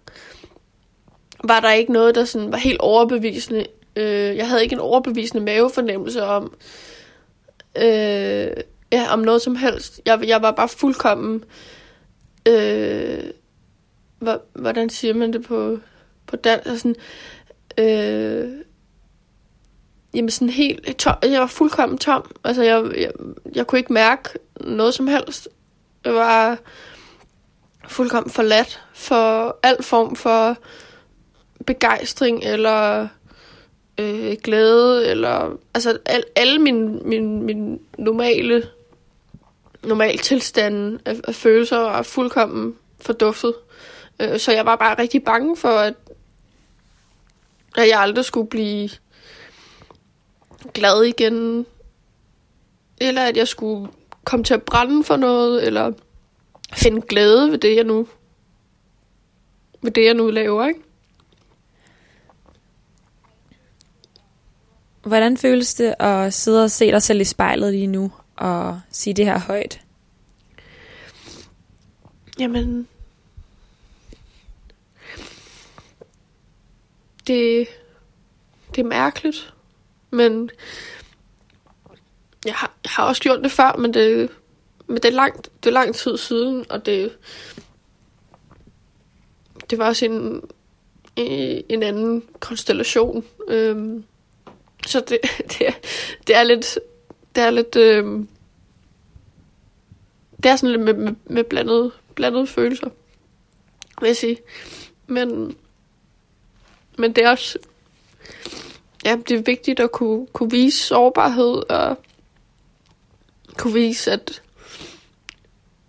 var 1.44 1.60
der 1.60 1.72
ikke 1.72 1.92
noget, 1.92 2.14
der 2.14 2.24
sådan 2.24 2.52
var 2.52 2.58
helt 2.58 2.80
overbevisende. 2.80 3.66
Øh, 3.96 4.36
jeg 4.36 4.48
havde 4.48 4.62
ikke 4.62 4.72
en 4.74 4.80
overbevisende 4.80 5.44
mavefornemmelse 5.44 6.22
om, 6.22 6.54
øh, 7.76 8.50
ja, 8.92 9.12
om 9.12 9.18
noget 9.18 9.42
som 9.42 9.56
helst. 9.56 10.00
Jeg, 10.06 10.20
jeg 10.26 10.42
var 10.42 10.50
bare 10.50 10.68
fuldkommen, 10.68 11.44
øh, 12.48 13.24
hvordan 14.52 14.90
siger 14.90 15.14
man 15.14 15.32
det 15.32 15.44
på, 15.44 15.78
på 16.26 16.37
dansk? 16.37 16.66
Altså, 16.66 16.94
øh, 17.78 18.50
jamen 20.14 20.30
sådan 20.30 20.48
helt 20.48 20.98
tom. 20.98 21.14
Jeg 21.22 21.40
var 21.40 21.46
fuldkommen 21.46 21.98
tom. 21.98 22.30
Altså, 22.44 22.62
jeg, 22.62 22.84
jeg, 22.96 23.12
jeg 23.54 23.66
kunne 23.66 23.78
ikke 23.78 23.92
mærke 23.92 24.28
noget 24.60 24.94
som 24.94 25.06
helst. 25.06 25.48
Jeg 26.04 26.14
var 26.14 26.58
fuldkommen 27.88 28.30
forladt 28.30 28.82
for 28.94 29.58
al 29.62 29.82
form 29.82 30.16
for 30.16 30.56
begejstring 31.66 32.44
eller 32.44 33.08
øh, 34.00 34.37
glæde 34.44 35.08
eller 35.08 35.58
altså 35.74 35.98
al, 36.06 36.24
alle 36.37 36.58
mine, 36.58 36.98
mine, 37.04 37.42
mine 37.42 37.78
normale 37.98 38.62
normal 39.87 40.18
tilstanden 40.18 41.00
af, 41.04 41.16
af 41.24 41.34
følelser 41.34 41.78
var 41.78 42.02
fuldkommen 42.02 42.76
forduftet. 43.00 43.54
Øh, 44.20 44.38
så 44.38 44.53
jeg 44.53 44.66
var 44.66 44.77
bare 44.77 44.98
rigtig 44.98 45.24
bange 45.24 45.57
for, 45.57 45.68
at, 45.68 45.94
at 47.77 47.88
jeg 47.88 48.00
aldrig 48.00 48.24
skulle 48.24 48.48
blive 48.48 48.88
glad 50.74 51.03
igen, 51.03 51.66
eller 53.00 53.22
at 53.22 53.37
jeg 53.37 53.48
skulle 53.48 53.92
komme 54.24 54.44
til 54.44 54.55
at 54.55 54.62
brænde 54.62 55.05
for 55.05 55.16
noget, 55.16 55.66
eller 55.66 55.92
finde 56.72 57.00
glæde 57.00 57.50
ved 57.50 57.59
det, 57.59 57.77
jeg 57.77 57.85
nu 57.85 58.09
ved 59.83 59.90
det, 59.90 60.05
jeg 60.05 60.14
nu 60.14 60.31
laver, 60.31 60.66
ikke? 60.66 60.81
Hvordan 65.03 65.37
føles 65.37 65.74
det 65.74 65.94
at 65.98 66.35
sidde 66.35 66.64
og 66.64 66.70
se 66.70 66.90
dig 66.90 67.03
selv 67.03 67.20
i 67.20 67.24
spejlet 67.24 67.72
lige 67.72 67.87
nu 67.87 68.12
og 68.37 68.81
sige 68.90 69.14
det 69.14 69.24
her 69.24 69.38
højt? 69.38 69.81
Jamen, 72.38 72.88
det, 77.26 77.68
det 78.74 78.80
er 78.80 78.88
mærkeligt, 78.88 79.54
men 80.10 80.50
jeg 82.44 82.54
har, 82.54 82.74
jeg 82.84 82.90
har 82.90 83.04
også 83.04 83.22
gjort 83.22 83.42
det 83.42 83.52
før, 83.52 83.76
men 83.76 83.94
det, 83.94 84.30
men 84.87 84.96
det 84.96 85.04
er 85.04 85.10
langt, 85.10 85.50
det 85.64 85.70
er 85.70 85.74
lang 85.74 85.94
tid 85.94 86.16
siden, 86.16 86.66
og 86.70 86.87
det, 86.87 87.16
det 89.70 89.78
var 89.78 89.87
også 89.87 90.04
en, 90.04 90.42
en 91.68 91.82
anden 91.82 92.24
konstellation. 92.40 93.24
Øhm, 93.48 94.04
så 94.87 95.00
det, 95.00 95.18
det, 95.58 95.68
er, 95.68 95.72
det 96.26 96.37
er 96.37 96.42
lidt, 96.42 96.78
det 97.34 97.42
er 97.42 97.50
lidt, 97.50 97.76
øhm, 97.76 98.28
det 100.42 100.50
er 100.50 100.56
sådan 100.56 100.70
lidt 100.70 100.82
med, 100.82 100.94
med, 100.94 101.14
med 101.24 101.44
blandede, 101.44 101.90
blandede 102.14 102.46
følelser, 102.46 102.88
vil 104.00 104.06
jeg 104.06 104.16
sige. 104.16 104.38
Men, 105.06 105.56
men 106.98 107.12
det 107.12 107.24
er 107.24 107.30
også, 107.30 107.59
ja, 109.04 109.16
det 109.28 109.38
er 109.38 109.42
vigtigt 109.42 109.80
at 109.80 109.92
kunne, 109.92 110.26
kunne 110.33 110.50
vise 110.50 110.78
sårbarhed 110.78 111.70
og 111.70 111.98
kunne 113.59 113.74
vise, 113.74 114.12
at 114.12 114.42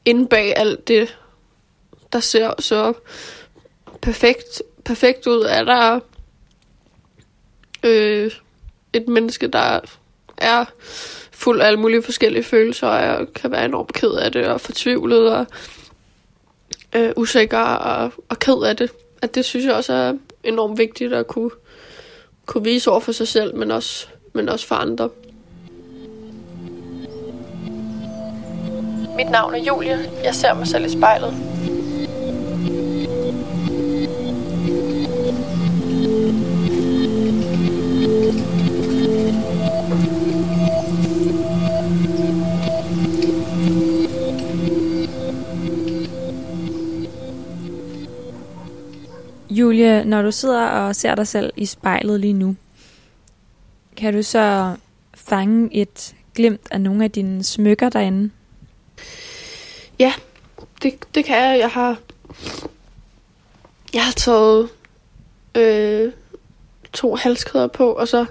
inde 0.05 0.27
bag 0.27 0.57
alt 0.57 0.87
det, 0.87 1.17
der 2.13 2.19
ser 2.19 2.53
så 2.59 2.93
perfekt, 4.01 4.61
perfekt 4.85 5.27
ud, 5.27 5.45
er 5.49 5.63
der 5.63 5.99
øh, 7.83 8.31
et 8.93 9.07
menneske, 9.07 9.47
der 9.47 9.79
er 10.37 10.65
fuld 11.31 11.61
af 11.61 11.67
alle 11.67 11.79
mulige 11.79 12.03
forskellige 12.03 12.43
følelser, 12.43 12.87
og 12.87 13.33
kan 13.33 13.51
være 13.51 13.65
enormt 13.65 13.93
ked 13.93 14.11
af 14.11 14.31
det, 14.31 14.47
og 14.47 14.61
fortvivlet, 14.61 15.31
og 15.31 15.45
øh, 16.95 17.11
usikker, 17.15 17.59
og, 17.59 18.11
og 18.29 18.39
ked 18.39 18.63
af 18.63 18.77
det. 18.77 18.91
At 19.21 19.35
det 19.35 19.45
synes 19.45 19.65
jeg 19.65 19.73
også 19.73 19.93
er 19.93 20.13
enormt 20.45 20.77
vigtigt 20.77 21.13
at 21.13 21.27
kunne, 21.27 21.51
kunne 22.45 22.63
vise 22.63 22.91
over 22.91 22.99
for 22.99 23.11
sig 23.11 23.27
selv, 23.27 23.55
men 23.55 23.71
også, 23.71 24.07
men 24.33 24.49
også 24.49 24.67
for 24.67 24.75
andre. 24.75 25.09
Mit 29.15 29.29
navn 29.29 29.55
er 29.55 29.59
Julie. 29.59 30.11
Jeg 30.23 30.35
ser 30.35 30.53
mig 30.53 30.67
selv 30.67 30.85
i 30.85 30.89
spejlet. 30.89 31.33
Julie, 49.65 50.03
når 50.05 50.21
du 50.21 50.31
sidder 50.31 50.67
og 50.67 50.95
ser 50.95 51.15
dig 51.15 51.27
selv 51.27 51.53
i 51.55 51.65
spejlet 51.65 52.19
lige 52.19 52.33
nu, 52.33 52.55
kan 53.97 54.13
du 54.13 54.23
så 54.23 54.75
fange 55.13 55.75
et 55.75 56.15
glimt 56.33 56.67
af 56.71 56.81
nogle 56.81 57.03
af 57.03 57.11
dine 57.11 57.43
smykker 57.43 57.89
derinde? 57.89 58.31
Ja, 59.99 60.13
det, 60.83 61.15
det 61.15 61.25
kan 61.25 61.37
jeg. 61.37 61.59
Jeg 61.59 61.69
har, 61.69 61.97
jeg 63.93 64.05
har 64.05 64.11
taget 64.11 64.69
øh, 65.55 66.11
to 66.93 67.15
halskæder 67.15 67.67
på, 67.67 67.91
og 67.91 68.07
så 68.07 68.25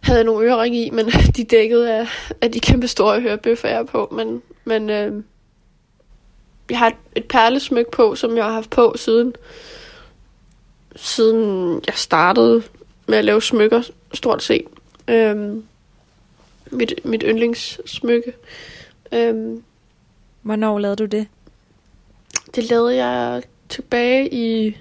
havde 0.00 0.18
jeg 0.18 0.24
nogle 0.24 0.46
øreringe 0.46 0.86
i, 0.86 0.90
men 0.90 1.06
de 1.36 1.44
dækkede 1.44 1.94
af, 1.94 2.08
af 2.40 2.52
de 2.52 2.60
kæmpe 2.60 2.88
store 2.88 3.20
hørebøffer, 3.20 3.68
jeg 3.68 3.78
er 3.78 3.84
på. 3.84 4.08
Men, 4.12 4.42
men 4.64 4.90
øh, 4.90 5.22
jeg 6.70 6.78
har 6.78 6.86
et, 6.86 6.96
et 7.16 7.24
perlesmyk 7.24 7.86
på, 7.86 8.14
som 8.14 8.36
jeg 8.36 8.44
har 8.44 8.52
haft 8.52 8.70
på 8.70 8.94
siden, 8.96 9.34
siden 10.96 11.80
jeg 11.86 11.94
startede 11.94 12.62
med 13.06 13.18
at 13.18 13.24
lave 13.24 13.42
smykker, 13.42 13.82
stort 14.14 14.42
set. 14.42 14.64
Øhm, 15.08 15.64
mit, 16.70 16.92
mit 17.04 17.22
yndlingssmykke. 17.26 18.32
Øhm, 19.12 19.62
Hvornår 20.46 20.78
lavede 20.78 20.96
du 20.96 21.04
det? 21.04 21.28
Det 22.54 22.70
lavede 22.70 23.04
jeg 23.04 23.42
tilbage 23.68 24.34
i 24.34 24.76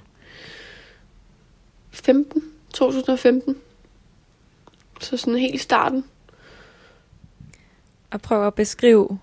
15, 1.92 2.44
2015. 2.74 3.58
Så 5.02 5.18
sådan 5.18 5.40
helt 5.40 5.62
starten. 5.62 6.06
Og 8.12 8.22
prøv 8.22 8.48
at 8.48 8.54
beskrive 8.54 9.20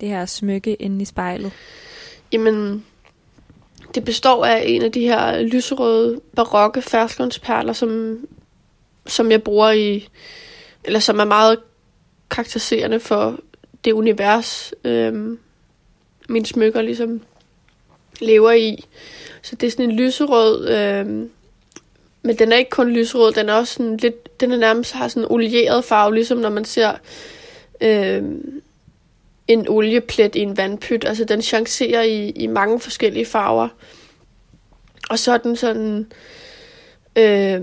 det 0.00 0.08
her 0.08 0.26
smykke 0.26 0.74
inde 0.74 1.02
i 1.02 1.04
spejlet. 1.04 1.52
Jamen, 2.32 2.84
det 3.94 4.04
består 4.04 4.44
af 4.44 4.62
en 4.66 4.82
af 4.82 4.92
de 4.92 5.00
her 5.00 5.42
lyserøde 5.42 6.20
barokke 6.36 6.82
ferskåndsperler, 6.82 7.72
som, 7.72 8.18
som 9.06 9.30
jeg 9.30 9.42
bruger 9.42 9.70
i, 9.70 10.08
eller 10.84 11.00
som 11.00 11.20
er 11.20 11.24
meget 11.24 11.58
karakteriserende 12.30 13.00
for 13.00 13.38
det 13.84 13.92
univers, 13.92 14.74
øhm, 14.84 15.38
mine 16.28 16.46
smykker 16.46 16.82
ligesom 16.82 17.20
lever 18.20 18.52
i. 18.52 18.84
Så 19.42 19.56
det 19.56 19.66
er 19.66 19.70
sådan 19.70 19.90
en 19.90 19.96
lyserød, 19.96 20.68
øhm, 20.68 21.30
men 22.22 22.38
den 22.38 22.52
er 22.52 22.56
ikke 22.56 22.70
kun 22.70 22.90
lyserød, 22.90 23.32
den 23.32 23.48
er 23.48 23.54
også 23.54 23.74
sådan 23.74 23.96
lidt, 23.96 24.40
den 24.40 24.52
er 24.52 24.56
nærmest 24.56 24.92
har 24.92 25.08
sådan 25.08 25.22
en 25.22 25.32
olieret 25.32 25.84
farve, 25.84 26.14
ligesom 26.14 26.38
når 26.38 26.50
man 26.50 26.64
ser 26.64 26.92
øhm, 27.80 28.62
en 29.48 29.68
olieplet 29.68 30.34
i 30.34 30.40
en 30.40 30.56
vandpyt. 30.56 31.04
Altså 31.04 31.24
den 31.24 31.42
chancerer 31.42 32.02
i, 32.02 32.30
i 32.30 32.46
mange 32.46 32.80
forskellige 32.80 33.26
farver. 33.26 33.68
Og 35.10 35.18
så 35.18 35.32
er 35.32 35.38
den 35.38 35.56
sådan... 35.56 36.06
Øh, 37.16 37.62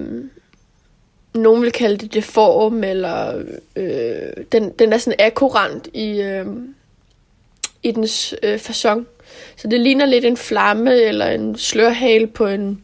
nogen 1.34 1.62
vil 1.62 1.72
kalde 1.72 1.98
det 1.98 2.14
deform, 2.14 2.84
eller 2.84 3.44
øh, 3.76 4.44
den, 4.52 4.70
den 4.70 4.94
er 4.94 4.98
sådan 4.98 5.26
akkurant 5.26 5.90
i, 5.94 6.22
øh, 6.22 6.46
i 7.84 7.92
dens 7.92 8.36
øh, 8.44 8.56
façon. 8.56 9.06
Så 9.56 9.68
det 9.68 9.80
ligner 9.80 10.06
lidt 10.06 10.26
en 10.26 10.38
flamme 10.38 11.02
eller 11.02 11.26
en 11.26 11.58
slørhale 11.58 12.28
på 12.28 12.48
en, 12.48 12.84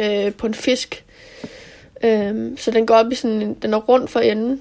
øh, 0.00 0.34
på 0.34 0.46
en 0.46 0.54
fisk. 0.54 1.04
Øh, 2.04 2.58
så 2.58 2.70
den 2.70 2.86
går 2.86 2.94
op 2.94 3.12
i 3.12 3.14
sådan 3.14 3.42
en, 3.42 3.54
den 3.54 3.74
er 3.74 3.78
rund 3.78 4.08
for 4.08 4.20
enden, 4.20 4.60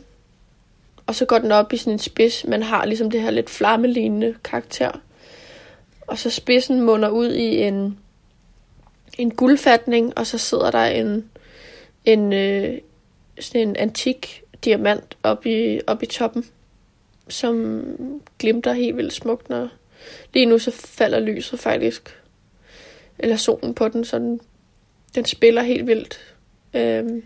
og 1.10 1.15
så 1.15 1.26
går 1.26 1.38
den 1.38 1.52
op 1.52 1.74
i 1.74 1.78
sådan 1.78 1.93
en 1.93 2.00
spids, 2.00 2.45
men 2.45 2.63
har 2.63 2.86
ligesom 2.86 3.12
det 3.12 3.22
her 3.22 3.32
lidt 3.32 3.50
flammelignende 3.50 4.36
karakter. 4.43 4.91
og 6.08 6.17
så 6.17 6.30
spidsen 6.30 6.82
munder 6.82 7.10
ud 7.10 7.34
i 7.34 7.56
en, 7.62 8.00
en 9.17 9.32
guldfatning, 9.32 10.17
og 10.17 10.28
så 10.28 10.38
sidder 10.38 10.72
der 10.72 10.86
en, 10.86 11.30
en, 12.06 12.34
øh, 12.34 12.78
sådan 13.39 13.69
en 13.69 13.76
antik 13.76 14.43
diamant 14.65 15.17
op 15.24 15.45
i, 15.45 15.82
op 15.88 16.04
i 16.04 16.06
toppen, 16.06 16.45
som 17.30 17.84
glimter 18.39 18.74
helt 18.74 18.98
vildt 18.98 19.13
smukt, 19.13 19.50
når 19.50 19.69
lige 20.34 20.45
nu 20.45 20.60
så 20.60 20.72
falder 20.72 21.19
lyset 21.19 21.60
faktisk, 21.60 22.17
eller 23.19 23.36
solen 23.36 23.74
på 23.74 23.88
den, 23.88 24.06
så 24.06 24.19
den, 24.19 24.41
den 25.15 25.26
spiller 25.26 25.62
helt 25.62 25.88
vildt 25.88 26.36
øh, 26.74 27.24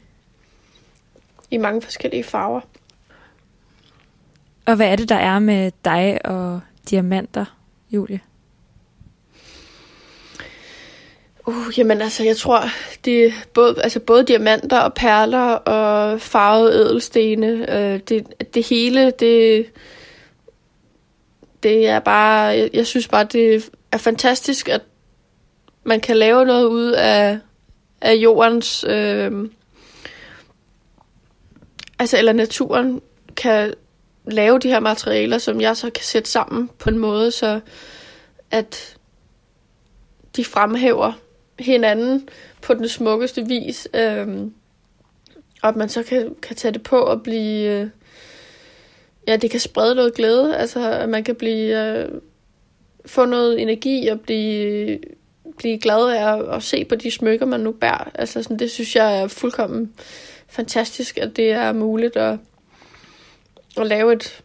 i 1.52 1.58
mange 1.58 1.82
forskellige 1.82 2.24
farver. 2.24 2.62
Og 4.65 4.76
hvad 4.76 4.88
er 4.88 4.95
det, 4.95 5.10
der 5.10 5.15
er 5.15 5.39
med 5.39 5.71
dig 5.86 6.26
og 6.26 6.62
diamanter, 6.89 7.45
Julie? 7.91 8.19
Uh, 11.47 11.78
jamen 11.78 12.02
altså, 12.02 12.23
jeg 12.23 12.38
tror, 12.38 12.62
det 13.06 13.26
er 13.26 13.32
både, 13.54 13.82
altså 13.84 13.99
både 13.99 14.23
diamanter 14.23 14.80
og 14.80 14.93
perler 14.93 15.52
og 15.54 16.21
farvede 16.21 16.73
ædelstene. 16.73 17.47
Øh, 17.47 17.99
det, 17.99 18.28
det 18.54 18.65
hele, 18.65 19.12
det, 19.12 19.65
det 21.63 21.88
er 21.88 21.99
bare, 21.99 22.41
jeg, 22.41 22.69
jeg 22.73 22.88
synes 22.88 23.08
bare, 23.08 23.23
det 23.23 23.69
er 23.91 23.97
fantastisk, 23.97 24.69
at 24.69 24.82
man 25.84 25.99
kan 25.99 26.17
lave 26.17 26.45
noget 26.45 26.65
ud 26.65 26.91
af, 26.91 27.39
af 28.02 28.13
jordens, 28.13 28.86
øh, 28.88 29.49
altså 31.99 32.17
eller 32.17 32.34
naturen 32.34 33.02
kan 33.36 33.73
lave 34.25 34.59
de 34.59 34.67
her 34.67 34.79
materialer, 34.79 35.38
som 35.38 35.62
jeg 35.62 35.77
så 35.77 35.89
kan 35.89 36.03
sætte 36.03 36.29
sammen 36.29 36.69
på 36.79 36.89
en 36.89 36.97
måde, 36.97 37.31
så 37.31 37.59
at 38.51 38.97
de 40.36 40.45
fremhæver 40.45 41.13
hinanden 41.59 42.29
på 42.62 42.73
den 42.73 42.88
smukkeste 42.88 43.47
vis. 43.47 43.88
Øhm, 43.93 44.53
og 45.62 45.69
at 45.69 45.75
man 45.75 45.89
så 45.89 46.03
kan, 46.03 46.36
kan 46.41 46.55
tage 46.55 46.71
det 46.71 46.83
på 46.83 46.97
og 46.97 47.23
blive... 47.23 47.69
Øh, 47.69 47.88
ja, 49.27 49.36
det 49.36 49.51
kan 49.51 49.59
sprede 49.59 49.95
noget 49.95 50.13
glæde. 50.13 50.57
Altså, 50.57 50.91
at 50.91 51.09
man 51.09 51.23
kan 51.23 51.36
blive... 51.36 51.97
Øh, 51.97 52.09
få 53.05 53.25
noget 53.25 53.62
energi 53.62 54.07
og 54.07 54.19
blive, 54.19 54.99
blive 55.57 55.79
glad 55.79 56.09
af 56.09 56.38
at, 56.38 56.55
at 56.55 56.63
se 56.63 56.86
på 56.86 56.95
de 56.95 57.12
smykker, 57.12 57.45
man 57.45 57.59
nu 57.59 57.71
bærer. 57.71 58.12
Altså, 58.15 58.43
sådan, 58.43 58.59
det 58.59 58.71
synes 58.71 58.95
jeg 58.95 59.21
er 59.21 59.27
fuldkommen 59.27 59.93
fantastisk, 60.47 61.17
at 61.17 61.36
det 61.36 61.51
er 61.51 61.73
muligt 61.73 62.17
at, 62.17 62.39
at 63.77 63.88
lave 63.88 64.13
et, 64.13 64.43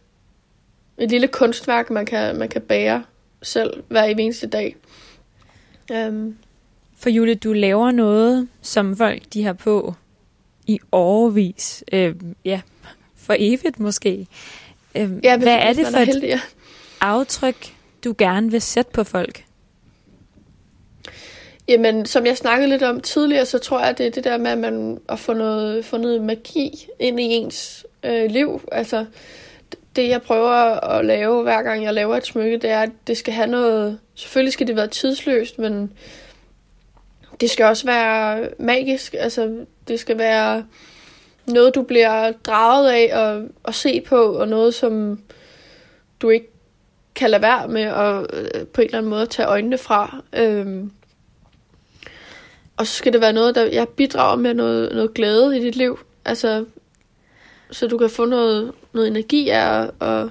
et 0.97 1.09
lille 1.11 1.27
kunstværk, 1.27 1.89
man 1.89 2.05
kan, 2.05 2.35
man 2.35 2.49
kan 2.49 2.61
bære 2.61 3.03
selv 3.41 3.83
hver 3.87 4.03
eneste 4.03 4.47
dag. 4.47 4.75
Um, 5.91 6.37
for 6.97 7.09
Julie, 7.09 7.35
du 7.35 7.53
laver 7.53 7.91
noget, 7.91 8.47
som 8.61 8.97
folk 8.97 9.21
de 9.33 9.43
har 9.43 9.53
på 9.53 9.93
i 10.67 10.79
årevis. 10.91 11.83
Øh, 11.91 12.15
ja, 12.45 12.61
for 13.15 13.35
evigt 13.39 13.79
måske. 13.79 14.27
Øh, 14.95 15.11
ja, 15.23 15.37
hvad 15.37 15.57
er 15.61 15.73
det 15.73 15.87
for 15.87 15.97
er 15.97 16.03
heldig, 16.03 16.27
ja. 16.27 16.35
et 16.35 16.41
aftryk, 17.01 17.73
du 18.03 18.15
gerne 18.17 18.51
vil 18.51 18.61
sætte 18.61 18.91
på 18.91 19.03
folk? 19.03 19.45
Jamen, 21.67 22.05
som 22.05 22.25
jeg 22.25 22.37
snakkede 22.37 22.69
lidt 22.69 22.83
om 22.83 23.01
tidligere, 23.01 23.45
så 23.45 23.57
tror 23.57 23.79
jeg, 23.85 23.97
det 23.97 24.05
er 24.05 24.11
det 24.11 24.23
der 24.23 24.37
med, 24.37 24.51
at 24.51 24.57
man 24.57 24.97
at 25.09 25.19
få 25.19 25.33
noget, 25.33 25.85
få 25.85 25.97
noget 25.97 26.21
magi 26.21 26.87
ind 26.99 27.19
i 27.19 27.23
ens 27.23 27.85
øh, 28.03 28.31
liv. 28.31 28.61
Altså, 28.71 29.05
det 29.95 30.09
jeg 30.09 30.21
prøver 30.21 30.85
at 30.85 31.05
lave, 31.05 31.43
hver 31.43 31.61
gang 31.61 31.83
jeg 31.83 31.93
laver 31.93 32.15
et 32.15 32.25
smykke, 32.25 32.57
det 32.57 32.69
er, 32.69 32.81
at 32.81 32.91
det 33.07 33.17
skal 33.17 33.33
have 33.33 33.47
noget... 33.47 33.99
Selvfølgelig 34.15 34.53
skal 34.53 34.67
det 34.67 34.75
være 34.75 34.87
tidsløst, 34.87 35.59
men 35.59 35.93
det 37.41 37.49
skal 37.49 37.65
også 37.65 37.85
være 37.85 38.49
magisk. 38.59 39.15
Altså, 39.19 39.65
det 39.87 39.99
skal 39.99 40.17
være 40.17 40.65
noget, 41.47 41.75
du 41.75 41.81
bliver 41.81 42.31
draget 42.31 42.89
af 42.91 43.19
og, 43.21 43.47
og 43.63 43.73
se 43.73 44.01
på, 44.01 44.33
og 44.33 44.47
noget, 44.47 44.73
som 44.73 45.19
du 46.21 46.29
ikke 46.29 46.47
kan 47.15 47.29
lade 47.29 47.41
være 47.41 47.67
med 47.67 47.81
at 47.81 48.25
øh, 48.33 48.67
på 48.67 48.81
en 48.81 48.85
eller 48.85 48.97
anden 48.97 49.09
måde 49.09 49.25
tage 49.25 49.47
øjnene 49.47 49.77
fra. 49.77 50.21
Øhm, 50.33 50.91
og 52.77 52.87
så 52.87 52.93
skal 52.93 53.13
det 53.13 53.21
være 53.21 53.33
noget, 53.33 53.55
der 53.55 53.65
jeg 53.65 53.87
bidrager 53.89 54.35
med 54.35 54.53
noget, 54.53 54.91
noget 54.91 55.13
glæde 55.13 55.57
i 55.57 55.63
dit 55.63 55.75
liv. 55.75 55.99
Altså, 56.25 56.65
så 57.71 57.87
du 57.87 57.97
kan 57.97 58.09
få 58.09 58.25
noget, 58.25 58.71
noget 58.93 59.07
energi 59.07 59.49
af 59.49 59.81
at, 59.81 59.91
at, 60.01 60.29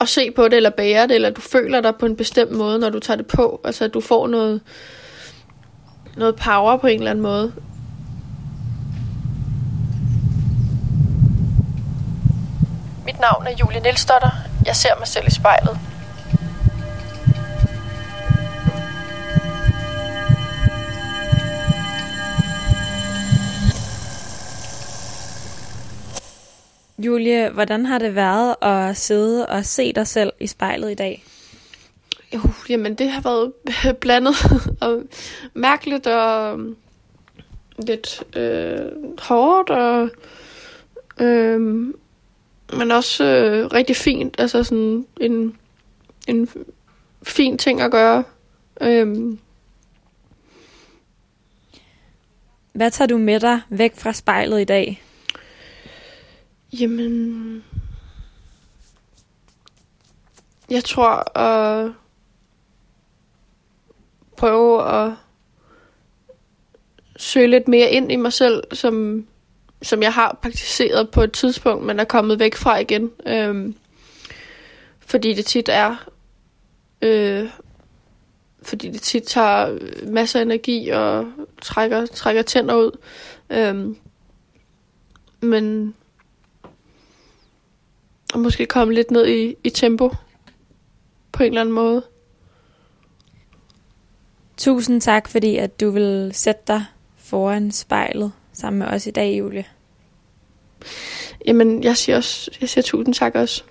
at 0.00 0.08
se 0.08 0.30
på 0.30 0.44
det, 0.44 0.54
eller 0.54 0.70
bære 0.70 1.06
det, 1.06 1.14
eller 1.14 1.30
du 1.30 1.40
føler 1.40 1.80
dig 1.80 1.96
på 1.96 2.06
en 2.06 2.16
bestemt 2.16 2.52
måde, 2.52 2.78
når 2.78 2.90
du 2.90 2.98
tager 2.98 3.16
det 3.16 3.26
på. 3.26 3.60
Altså, 3.64 3.84
at 3.84 3.94
du 3.94 4.00
får 4.00 4.26
noget, 4.26 4.60
noget 6.16 6.36
power 6.36 6.76
på 6.76 6.86
en 6.86 6.98
eller 6.98 7.10
anden 7.10 7.22
måde. 7.22 7.52
Mit 13.06 13.20
navn 13.20 13.46
er 13.46 13.56
Julie 13.60 13.80
Nielsdotter. 13.80 14.30
Jeg 14.66 14.76
ser 14.76 14.98
mig 14.98 15.08
selv 15.08 15.26
i 15.26 15.30
spejlet. 15.30 15.78
Julie, 27.04 27.50
hvordan 27.50 27.86
har 27.86 27.98
det 27.98 28.14
været 28.14 28.54
at 28.62 28.96
sidde 28.96 29.46
og 29.46 29.64
se 29.64 29.92
dig 29.92 30.06
selv 30.06 30.32
i 30.40 30.46
spejlet 30.46 30.90
i 30.90 30.94
dag? 30.94 31.24
Jo, 32.34 32.40
jamen 32.68 32.94
det 32.94 33.10
har 33.10 33.20
været 33.20 33.52
blandet 34.00 34.34
og 34.80 35.02
mærkeligt 35.54 36.06
og 36.06 36.60
lidt 37.78 38.36
øh, 38.36 39.18
hårdt 39.18 39.70
og 39.70 40.10
øh, 41.20 41.60
men 42.72 42.90
også 42.90 43.24
øh, 43.24 43.66
rigtig 43.66 43.96
fint. 43.96 44.40
Altså 44.40 44.64
sådan 44.64 45.06
en, 45.20 45.56
en 46.28 46.48
fin 47.22 47.58
ting 47.58 47.80
at 47.80 47.90
gøre. 47.90 48.24
Øh. 48.80 49.36
Hvad 52.72 52.90
tager 52.90 53.08
du 53.08 53.18
med 53.18 53.40
dig 53.40 53.60
væk 53.68 53.96
fra 53.96 54.12
spejlet 54.12 54.60
i 54.60 54.64
dag? 54.64 55.02
Jamen, 56.72 57.64
jeg 60.70 60.84
tror 60.84 61.38
at 61.38 61.92
prøve 64.36 64.88
at 64.88 65.12
søge 67.16 67.48
lidt 67.48 67.68
mere 67.68 67.90
ind 67.90 68.12
i 68.12 68.16
mig 68.16 68.32
selv, 68.32 68.62
som, 68.72 69.26
som 69.82 70.02
jeg 70.02 70.12
har 70.12 70.38
praktiseret 70.42 71.10
på 71.10 71.22
et 71.22 71.32
tidspunkt, 71.32 71.86
men 71.86 72.00
er 72.00 72.04
kommet 72.04 72.38
væk 72.38 72.54
fra 72.54 72.78
igen. 72.78 73.10
Øhm, 73.26 73.74
fordi 75.00 75.32
det 75.32 75.46
tit 75.46 75.68
er, 75.68 76.10
øh, 77.02 77.48
fordi 78.62 78.90
det 78.90 79.02
tit 79.02 79.22
tager 79.22 79.78
masser 80.06 80.38
af 80.38 80.44
energi 80.44 80.88
og 80.88 81.32
trækker, 81.62 82.06
trækker 82.06 82.42
tænder 82.42 82.74
ud. 82.74 82.98
Øhm, 83.50 83.96
men 85.40 85.94
og 88.34 88.40
måske 88.40 88.66
komme 88.66 88.94
lidt 88.94 89.10
ned 89.10 89.26
i, 89.26 89.54
i 89.64 89.70
tempo 89.70 90.14
på 91.32 91.42
en 91.42 91.48
eller 91.48 91.60
anden 91.60 91.74
måde. 91.74 92.02
Tusind 94.56 95.00
tak, 95.00 95.28
fordi 95.28 95.56
at 95.56 95.80
du 95.80 95.90
vil 95.90 96.30
sætte 96.34 96.62
dig 96.66 96.84
foran 97.16 97.72
spejlet 97.72 98.32
sammen 98.52 98.78
med 98.78 98.86
os 98.86 99.06
i 99.06 99.10
dag, 99.10 99.38
Julie. 99.38 99.64
Jamen, 101.46 101.84
jeg 101.84 101.96
siger 101.96 102.16
også, 102.16 102.50
jeg 102.60 102.68
siger 102.68 102.82
tusind 102.82 103.14
tak 103.14 103.34
også. 103.34 103.62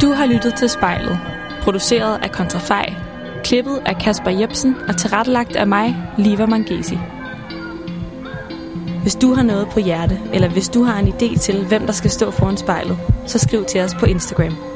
Du 0.00 0.10
har 0.10 0.26
lyttet 0.26 0.54
til 0.54 0.68
spejlet, 0.68 1.18
produceret 1.62 2.22
af 2.22 2.32
Kontrafej 2.32 3.03
Klippet 3.44 3.82
af 3.86 3.96
Kasper 3.96 4.30
Jebsen 4.30 4.76
og 4.88 4.96
tilrettelagt 4.96 5.56
af 5.56 5.66
mig, 5.66 5.96
Liva 6.18 6.46
Mangesi. 6.46 6.98
Hvis 9.02 9.14
du 9.14 9.34
har 9.34 9.42
noget 9.42 9.68
på 9.68 9.80
hjerte, 9.80 10.20
eller 10.32 10.48
hvis 10.48 10.68
du 10.68 10.82
har 10.82 10.98
en 10.98 11.08
idé 11.08 11.38
til, 11.38 11.66
hvem 11.66 11.86
der 11.86 11.92
skal 11.92 12.10
stå 12.10 12.30
foran 12.30 12.56
spejlet, 12.56 12.98
så 13.26 13.38
skriv 13.38 13.64
til 13.64 13.80
os 13.80 13.94
på 13.94 14.06
Instagram. 14.06 14.73